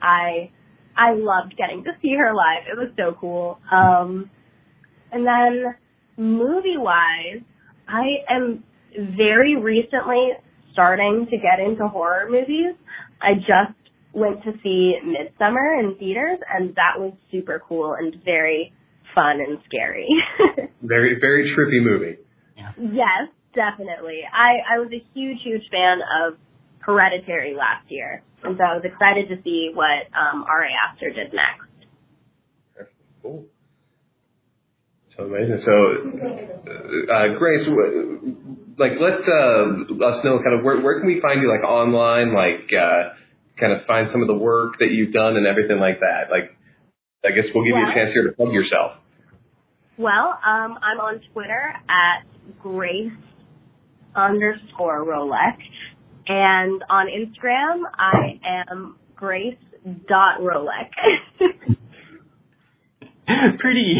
I, 0.00 0.50
I 0.96 1.14
loved 1.14 1.56
getting 1.56 1.84
to 1.84 1.90
see 2.00 2.14
her 2.18 2.34
live. 2.34 2.64
It 2.70 2.76
was 2.76 2.90
so 2.96 3.16
cool. 3.20 3.58
Um, 3.70 4.30
and 5.12 5.26
then 5.26 5.74
movie 6.16 6.76
wise, 6.76 7.42
I 7.88 8.24
am 8.30 8.64
very 9.16 9.56
recently 9.56 10.30
starting 10.72 11.26
to 11.30 11.36
get 11.36 11.60
into 11.64 11.88
horror 11.88 12.28
movies. 12.30 12.74
I 13.20 13.34
just 13.34 13.78
went 14.12 14.42
to 14.44 14.52
see 14.62 14.94
Midsommar 15.04 15.80
in 15.80 15.96
theaters 15.98 16.38
and 16.52 16.74
that 16.76 16.98
was 16.98 17.12
super 17.30 17.60
cool 17.66 17.94
and 17.94 18.14
very 18.24 18.72
fun 19.14 19.40
and 19.40 19.58
scary. 19.66 20.08
very, 20.82 21.16
very 21.20 21.54
trippy 21.54 21.82
movie. 21.82 22.18
Yes, 22.78 23.30
definitely. 23.54 24.20
I, 24.32 24.74
I 24.74 24.78
was 24.78 24.90
a 24.92 25.02
huge, 25.14 25.38
huge 25.42 25.62
fan 25.70 25.98
of 26.22 26.38
Hereditary 26.80 27.54
last 27.56 27.86
year, 27.88 28.22
and 28.42 28.58
so 28.58 28.62
I 28.62 28.74
was 28.76 28.84
excited 28.84 29.28
to 29.30 29.42
see 29.42 29.70
what 29.72 30.04
um, 30.12 30.44
Ari 30.44 30.68
Aster 30.84 31.10
did 31.10 31.32
next. 31.32 32.90
Cool. 33.22 33.46
So 35.16 35.24
amazing. 35.24 35.62
So, 35.64 35.74
uh, 37.12 37.38
Grace, 37.38 37.66
like, 38.78 38.92
let 39.00 39.22
uh, 39.28 40.06
us 40.10 40.24
know 40.24 40.40
kind 40.42 40.58
of 40.58 40.64
where 40.64 40.80
where 40.80 40.98
can 40.98 41.06
we 41.06 41.20
find 41.20 41.40
you, 41.40 41.48
like 41.48 41.62
online, 41.62 42.34
like, 42.34 42.66
uh, 42.72 43.14
kind 43.60 43.72
of 43.72 43.86
find 43.86 44.08
some 44.10 44.22
of 44.22 44.28
the 44.28 44.34
work 44.34 44.78
that 44.80 44.90
you've 44.90 45.12
done 45.12 45.36
and 45.36 45.46
everything 45.46 45.78
like 45.78 46.00
that. 46.00 46.30
Like, 46.30 46.56
I 47.24 47.30
guess 47.30 47.44
we'll 47.54 47.64
give 47.64 47.76
you 47.76 47.86
a 47.90 47.94
chance 47.94 48.10
here 48.12 48.26
to 48.26 48.32
plug 48.32 48.52
yourself. 48.52 48.98
Well, 49.96 50.38
um, 50.44 50.78
I'm 50.82 50.98
on 50.98 51.20
Twitter 51.32 51.72
at 51.88 52.26
Grace 52.60 53.12
underscore 54.16 55.04
Rolek. 55.04 55.58
And 56.26 56.82
on 56.88 57.06
Instagram, 57.06 57.82
I 57.96 58.40
am 58.70 58.96
Grace 59.14 59.58
dot 60.08 60.40
Rolek. 60.40 60.90
pretty, 63.58 63.96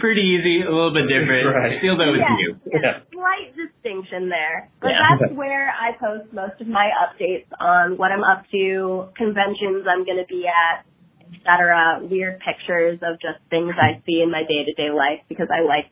pretty 0.00 0.22
easy, 0.22 0.62
a 0.62 0.70
little 0.70 0.92
bit 0.92 1.06
different. 1.06 1.46
Right. 1.46 1.78
Still 1.78 1.96
though 1.96 2.14
it's 2.14 2.26
yes, 2.26 2.38
you. 2.40 2.50
yes, 2.66 2.82
Yeah. 2.82 2.94
Slight 3.12 3.48
distinction 3.54 4.28
there. 4.28 4.68
But 4.80 4.90
Yeah. 4.98 5.16
that's 5.20 5.32
where 5.32 5.70
I 5.70 5.92
post 5.98 6.32
most 6.32 6.60
of 6.60 6.66
my 6.66 6.90
updates 6.98 7.46
on 7.60 7.96
what 7.96 8.10
I'm 8.10 8.24
up 8.24 8.44
to, 8.50 9.08
conventions 9.16 9.86
I'm 9.88 10.04
going 10.04 10.18
to 10.18 10.26
be 10.28 10.46
at, 10.50 10.84
etc. 11.38 12.00
Weird 12.02 12.40
pictures 12.40 12.98
of 13.02 13.20
just 13.20 13.38
things 13.50 13.72
I 13.78 14.02
see 14.06 14.20
in 14.22 14.30
my 14.30 14.42
day 14.42 14.64
to 14.64 14.72
day 14.74 14.90
life 14.90 15.20
because 15.28 15.48
I 15.54 15.62
like 15.62 15.86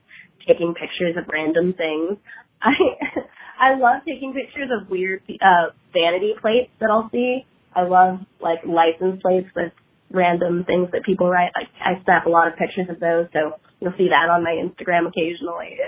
taking 0.47 0.75
pictures 0.75 1.17
of 1.17 1.29
random 1.31 1.75
things. 1.75 2.19
I 2.63 2.75
I 3.59 3.75
love 3.79 4.03
taking 4.07 4.35
pictures 4.35 4.71
of 4.75 4.91
weird 4.91 5.23
uh 5.41 5.71
vanity 5.93 6.35
plates 6.41 6.71
that 6.81 6.91
I'll 6.91 7.09
see. 7.13 7.47
I 7.75 7.83
love 7.83 8.21
like 8.41 8.61
license 8.67 9.23
plates 9.23 9.49
with 9.55 9.73
random 10.13 10.65
things 10.65 10.89
that 10.93 11.03
people 11.05 11.29
write. 11.29 11.51
Like 11.57 11.69
I 11.81 11.99
snap 12.05 12.27
a 12.27 12.31
lot 12.31 12.47
of 12.49 12.55
pictures 12.57 12.87
of 12.89 13.01
those, 13.01 13.27
so 13.33 13.57
you'll 13.81 13.97
see 13.99 14.09
that 14.13 14.29
on 14.31 14.45
my 14.45 14.55
Instagram 14.61 15.09
occasionally. 15.09 15.77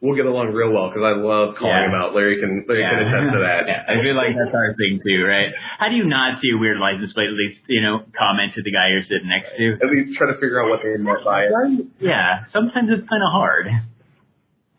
We'll 0.00 0.16
get 0.16 0.24
along 0.24 0.56
real 0.56 0.72
well 0.72 0.88
because 0.88 1.04
I 1.04 1.12
love 1.20 1.54
calling 1.60 1.76
Yeah. 1.76 1.92
him 1.92 1.94
out. 1.94 2.16
Larry 2.16 2.40
can 2.40 2.64
Larry 2.64 2.80
can 2.88 3.04
attest 3.04 3.36
to 3.36 3.40
that. 3.44 3.62
yeah, 3.70 3.84
I 3.84 4.00
feel 4.00 4.16
like 4.16 4.32
that's 4.32 4.56
our 4.56 4.72
thing 4.72 4.96
too, 5.04 5.20
right? 5.28 5.52
How 5.76 5.92
do 5.92 5.94
you 6.00 6.08
not 6.08 6.40
see 6.40 6.56
a 6.56 6.58
weird 6.58 6.80
license 6.80 7.12
plate? 7.12 7.28
At 7.28 7.36
least 7.36 7.60
you 7.68 7.84
know, 7.84 8.08
comment 8.16 8.56
to 8.56 8.64
the 8.64 8.72
guy 8.72 8.88
you're 8.90 9.04
sitting 9.04 9.28
next 9.28 9.52
to. 9.60 9.76
At 9.84 9.92
least 9.92 10.16
try 10.16 10.32
to 10.32 10.40
figure 10.40 10.56
out 10.64 10.72
what 10.72 10.80
they 10.80 10.96
meant 10.96 11.20
by 11.22 11.44
it. 11.46 11.52
Yeah, 12.00 12.48
sometimes 12.56 12.88
it's 12.88 13.04
kind 13.04 13.20
of 13.20 13.30
hard. 13.36 13.68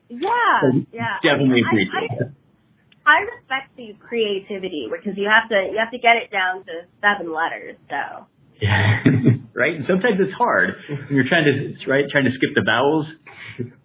yeah, 0.10 0.82
yeah. 0.92 1.22
Definitely 1.22 1.62
I, 1.64 1.70
appreciate 1.70 2.12
it. 2.18 2.28
I, 3.06 3.14
I 3.14 3.18
respect 3.30 3.78
the 3.78 3.94
creativity 4.02 4.90
because 4.90 5.14
you 5.18 5.30
have 5.30 5.50
to 5.54 5.70
you 5.72 5.78
have 5.78 5.94
to 5.94 6.02
get 6.02 6.18
it 6.18 6.34
down 6.34 6.66
to 6.66 6.90
seven 7.02 7.30
letters. 7.32 7.78
So 7.94 8.26
Yeah. 8.62 9.04
right? 9.56 9.76
And 9.76 9.86
sometimes 9.90 10.18
it's 10.20 10.34
hard. 10.38 10.76
When 10.88 11.16
you're 11.16 11.28
trying 11.28 11.46
to 11.46 11.90
right, 11.90 12.06
trying 12.12 12.26
to 12.26 12.32
skip 12.38 12.54
the 12.56 12.64
vowels. 12.66 13.08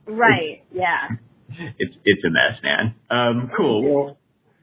right, 0.07 0.63
yeah. 0.73 1.17
It's 1.79 1.95
it's 2.05 2.21
a 2.21 2.29
mess, 2.29 2.61
man. 2.61 2.95
Um, 3.09 3.51
cool. 3.57 3.81
Well, 3.81 4.19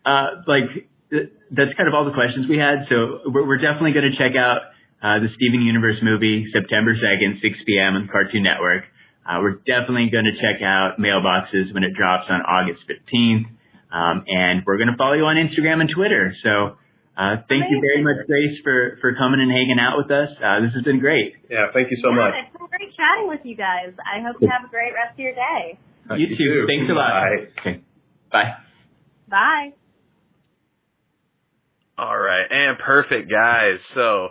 uh, 0.05 0.45
like 0.45 0.69
th- 1.09 1.31
that's 1.49 1.73
kind 1.73 1.89
of 1.89 1.95
all 1.95 2.05
the 2.05 2.13
questions 2.13 2.45
we 2.45 2.59
had. 2.61 2.85
So 2.85 3.31
we're, 3.33 3.47
we're 3.47 3.57
definitely 3.57 3.97
going 3.97 4.11
to 4.11 4.13
check 4.13 4.37
out 4.37 4.73
uh, 5.01 5.17
the 5.17 5.33
Steven 5.33 5.65
Universe 5.65 5.97
movie 6.03 6.45
September 6.53 6.93
second, 6.93 7.41
6 7.41 7.65
p.m. 7.65 7.95
on 7.97 8.09
Cartoon 8.11 8.43
Network. 8.43 8.83
Uh, 9.25 9.39
we're 9.41 9.57
definitely 9.65 10.09
going 10.11 10.29
to 10.29 10.35
check 10.37 10.61
out 10.61 10.99
Mailboxes 10.99 11.73
when 11.73 11.81
it 11.83 11.97
drops 11.97 12.27
on 12.29 12.41
August 12.41 12.83
15th. 12.85 13.49
Um, 13.89 14.25
and 14.27 14.63
we're 14.65 14.77
going 14.77 14.91
to 14.91 14.97
follow 14.97 15.13
you 15.13 15.25
on 15.25 15.37
Instagram 15.37 15.81
and 15.81 15.89
Twitter. 15.89 16.35
So 16.43 16.77
uh, 17.15 17.45
thank 17.47 17.69
you 17.69 17.77
very 17.77 18.01
much, 18.01 18.25
Grace, 18.25 18.57
for, 18.63 18.97
for 19.01 19.13
coming 19.13 19.39
and 19.39 19.51
hanging 19.51 19.77
out 19.79 19.97
with 19.97 20.09
us. 20.09 20.29
Uh, 20.41 20.61
this 20.61 20.73
has 20.73 20.83
been 20.83 20.99
great. 20.99 21.33
Yeah, 21.49 21.67
thank 21.73 21.91
you 21.91 21.97
so 22.01 22.09
yeah, 22.09 22.15
much. 22.15 22.33
It's 22.41 22.57
been 22.57 22.67
great 22.67 22.89
chatting 22.97 23.27
with 23.29 23.41
you 23.43 23.55
guys. 23.55 23.93
I 24.01 24.21
hope 24.25 24.41
you 24.41 24.49
have 24.49 24.65
a 24.65 24.71
great 24.71 24.93
rest 24.93 25.13
of 25.13 25.19
your 25.19 25.35
day. 25.35 25.77
Uh, 26.09 26.15
you, 26.15 26.27
you 26.27 26.37
too. 26.37 26.65
too. 26.65 26.67
Thanks 26.67 26.89
a 26.89 26.93
lot. 26.93 27.09
Bye. 27.09 27.61
Okay. 27.61 27.81
Bye. 28.31 28.53
Bye. 29.29 29.69
All 31.97 32.17
right, 32.17 32.45
and 32.49 32.79
perfect, 32.79 33.29
guys. 33.29 33.77
So 33.93 34.29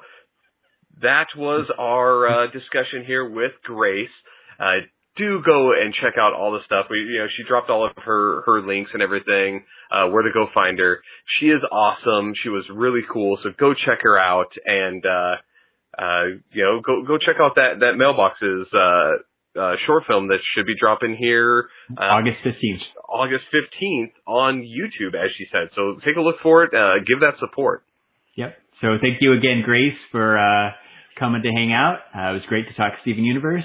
that 1.01 1.29
was 1.37 1.71
our 1.79 2.27
uh, 2.27 2.47
discussion 2.51 3.05
here 3.07 3.29
with 3.29 3.53
Grace. 3.63 4.11
Do 5.17 5.43
go 5.45 5.73
and 5.73 5.93
check 5.93 6.15
out 6.19 6.33
all 6.33 6.53
the 6.53 6.65
stuff. 6.65 6.87
We, 6.89 6.99
you 6.99 7.19
know, 7.19 7.27
she 7.37 7.43
dropped 7.47 7.69
all 7.69 7.85
of 7.85 7.93
her 8.05 8.43
her 8.47 8.63
links 8.63 8.91
and 8.95 9.03
everything. 9.03 9.65
Uh, 9.91 10.09
where 10.09 10.23
to 10.23 10.31
go 10.33 10.47
find 10.55 10.79
her. 10.79 11.03
She 11.39 11.47
is 11.47 11.61
awesome. 11.71 12.33
She 12.43 12.49
was 12.49 12.65
really 12.73 13.03
cool. 13.13 13.39
So 13.43 13.51
go 13.59 13.75
check 13.75 13.99
her 14.03 14.19
out 14.19 14.49
and 14.65 15.05
uh, 15.05 15.35
uh, 15.99 16.25
you 16.53 16.65
know, 16.65 16.81
go 16.81 17.05
go 17.07 17.19
check 17.19 17.37
out 17.41 17.57
that 17.57 17.81
that 17.81 18.01
mailboxes 18.01 18.65
uh, 18.73 19.61
uh, 19.61 19.77
short 19.87 20.05
film 20.07 20.29
that 20.29 20.39
should 20.55 20.65
be 20.65 20.75
dropping 20.81 21.15
here 21.17 21.69
uh, 21.99 22.05
August 22.05 22.39
15th. 22.45 22.81
August 23.07 23.45
fifteenth 23.53 24.13
on 24.27 24.63
YouTube, 24.63 25.15
as 25.15 25.31
she 25.37 25.45
said. 25.53 25.69
So 25.77 25.99
take 26.05 26.17
a 26.17 26.21
look 26.21 26.37
for 26.43 26.65
it. 26.65 26.73
Uh, 26.73 27.05
give 27.07 27.21
that 27.21 27.39
support. 27.39 27.85
Yep. 28.37 28.57
So 28.81 28.97
thank 29.01 29.19
you 29.21 29.35
again, 29.35 29.63
Grace, 29.65 29.97
for 30.11 30.39
uh, 30.39 30.71
coming 31.19 31.43
to 31.43 31.51
hang 31.51 31.73
out. 31.73 31.99
Uh, 32.17 32.31
it 32.31 32.41
was 32.41 32.43
great 32.49 32.67
to 32.69 32.75
talk 32.75 32.95
Steven 33.03 33.25
Universe. 33.25 33.65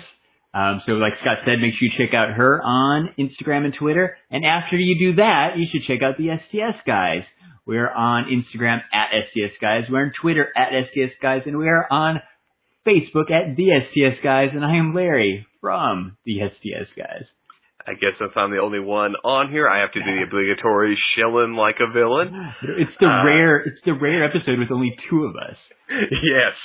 Um, 0.54 0.82
so 0.86 0.94
like 0.94 1.14
Scott 1.22 1.40
said, 1.46 1.60
make 1.60 1.74
sure 1.78 1.88
you 1.88 1.92
check 1.98 2.14
out 2.16 2.32
her 2.34 2.62
on 2.64 3.10
Instagram 3.20 3.66
and 3.66 3.74
Twitter. 3.78 4.18
And 4.32 4.44
after 4.46 4.76
you 4.78 4.98
do 4.98 5.16
that, 5.18 5.58
you 5.58 5.66
should 5.72 5.84
check 5.88 6.02
out 6.02 6.18
the 6.18 6.30
STS 6.50 6.82
guys. 6.86 7.22
We're 7.66 7.90
on 7.92 8.26
Instagram 8.26 8.80
at 8.94 9.10
STS 9.30 9.56
guys. 9.62 9.84
We're 9.90 10.06
on 10.06 10.12
Twitter 10.22 10.48
at 10.56 10.70
STS 10.90 11.14
guys, 11.22 11.42
and 11.46 11.58
we 11.58 11.68
are 11.68 11.86
on 11.92 12.22
Facebook 12.88 13.30
at 13.30 13.56
the 13.58 13.68
STS 13.92 14.24
guys. 14.24 14.50
And 14.54 14.64
I 14.64 14.78
am 14.78 14.96
Larry 14.96 15.46
from 15.60 16.18
the 16.26 16.40
STS 16.48 16.90
guys. 16.98 17.24
I 17.86 17.94
guess 17.94 18.16
since 18.20 18.32
I'm 18.36 18.52
the 18.52 18.60
only 18.60 18.80
one 18.80 19.16
on 19.24 19.52
here, 19.52 19.68
I 19.70 19.80
have 19.82 19.92
to 19.94 20.00
do 20.00 20.06
the 20.16 20.24
obligatory 20.28 20.98
shilling 21.16 21.54
like 21.54 21.76
a 21.80 21.92
villain. 21.92 22.32
It's 22.80 22.92
the 23.00 23.08
Uh, 23.08 23.24
rare, 23.26 23.60
it's 23.60 23.80
the 23.86 23.94
rare 23.94 24.24
episode 24.26 24.60
with 24.60 24.72
only 24.72 24.96
two 25.10 25.24
of 25.24 25.36
us. 25.36 25.56
yes. 25.90 26.56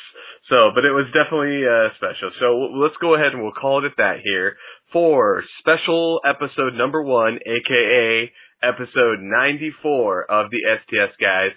So, 0.51 0.71
but 0.75 0.85
it 0.85 0.91
was 0.91 1.07
definitely 1.15 1.63
uh, 1.67 1.95
special. 1.97 2.31
So 2.41 2.77
let's 2.83 2.97
go 3.01 3.15
ahead 3.15 3.33
and 3.33 3.43
we'll 3.43 3.53
call 3.53 3.85
it 3.85 3.87
at 3.87 3.97
that 3.99 4.17
here 4.25 4.57
for 4.93 5.43
special 5.61 6.21
episode 6.27 6.75
number 6.75 7.03
one, 7.03 7.39
aka 7.47 8.31
episode 8.63 9.19
94 9.21 10.25
of 10.31 10.51
the 10.51 10.59
STS 10.83 11.15
guys. 11.21 11.53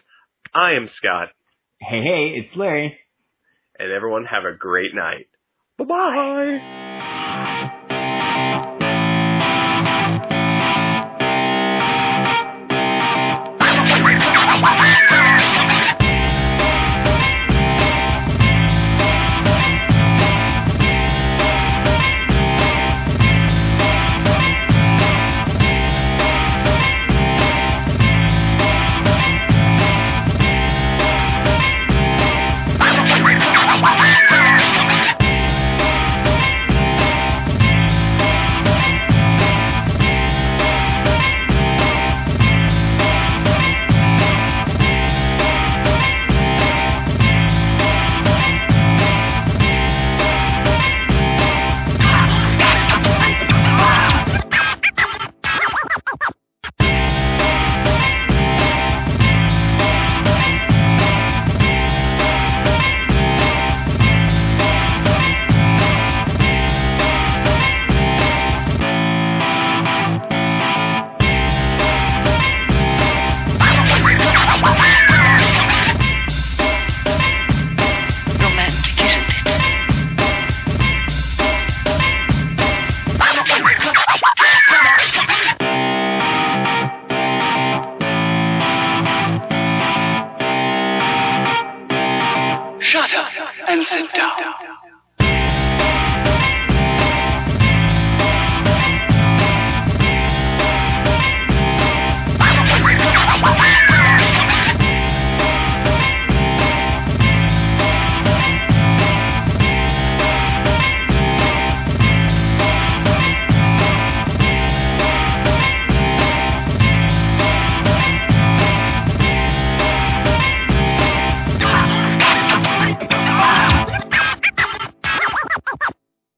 I 0.53 0.73
am 0.73 0.89
Scott, 0.97 1.29
Hey, 1.81 2.01
hey, 2.01 2.33
it's 2.37 2.55
Larry. 2.55 2.97
and 3.79 3.91
everyone 3.91 4.25
have 4.25 4.43
a 4.45 4.55
great 4.57 4.93
night. 4.95 5.27
Bye 5.77 5.85
bye. 5.85 6.94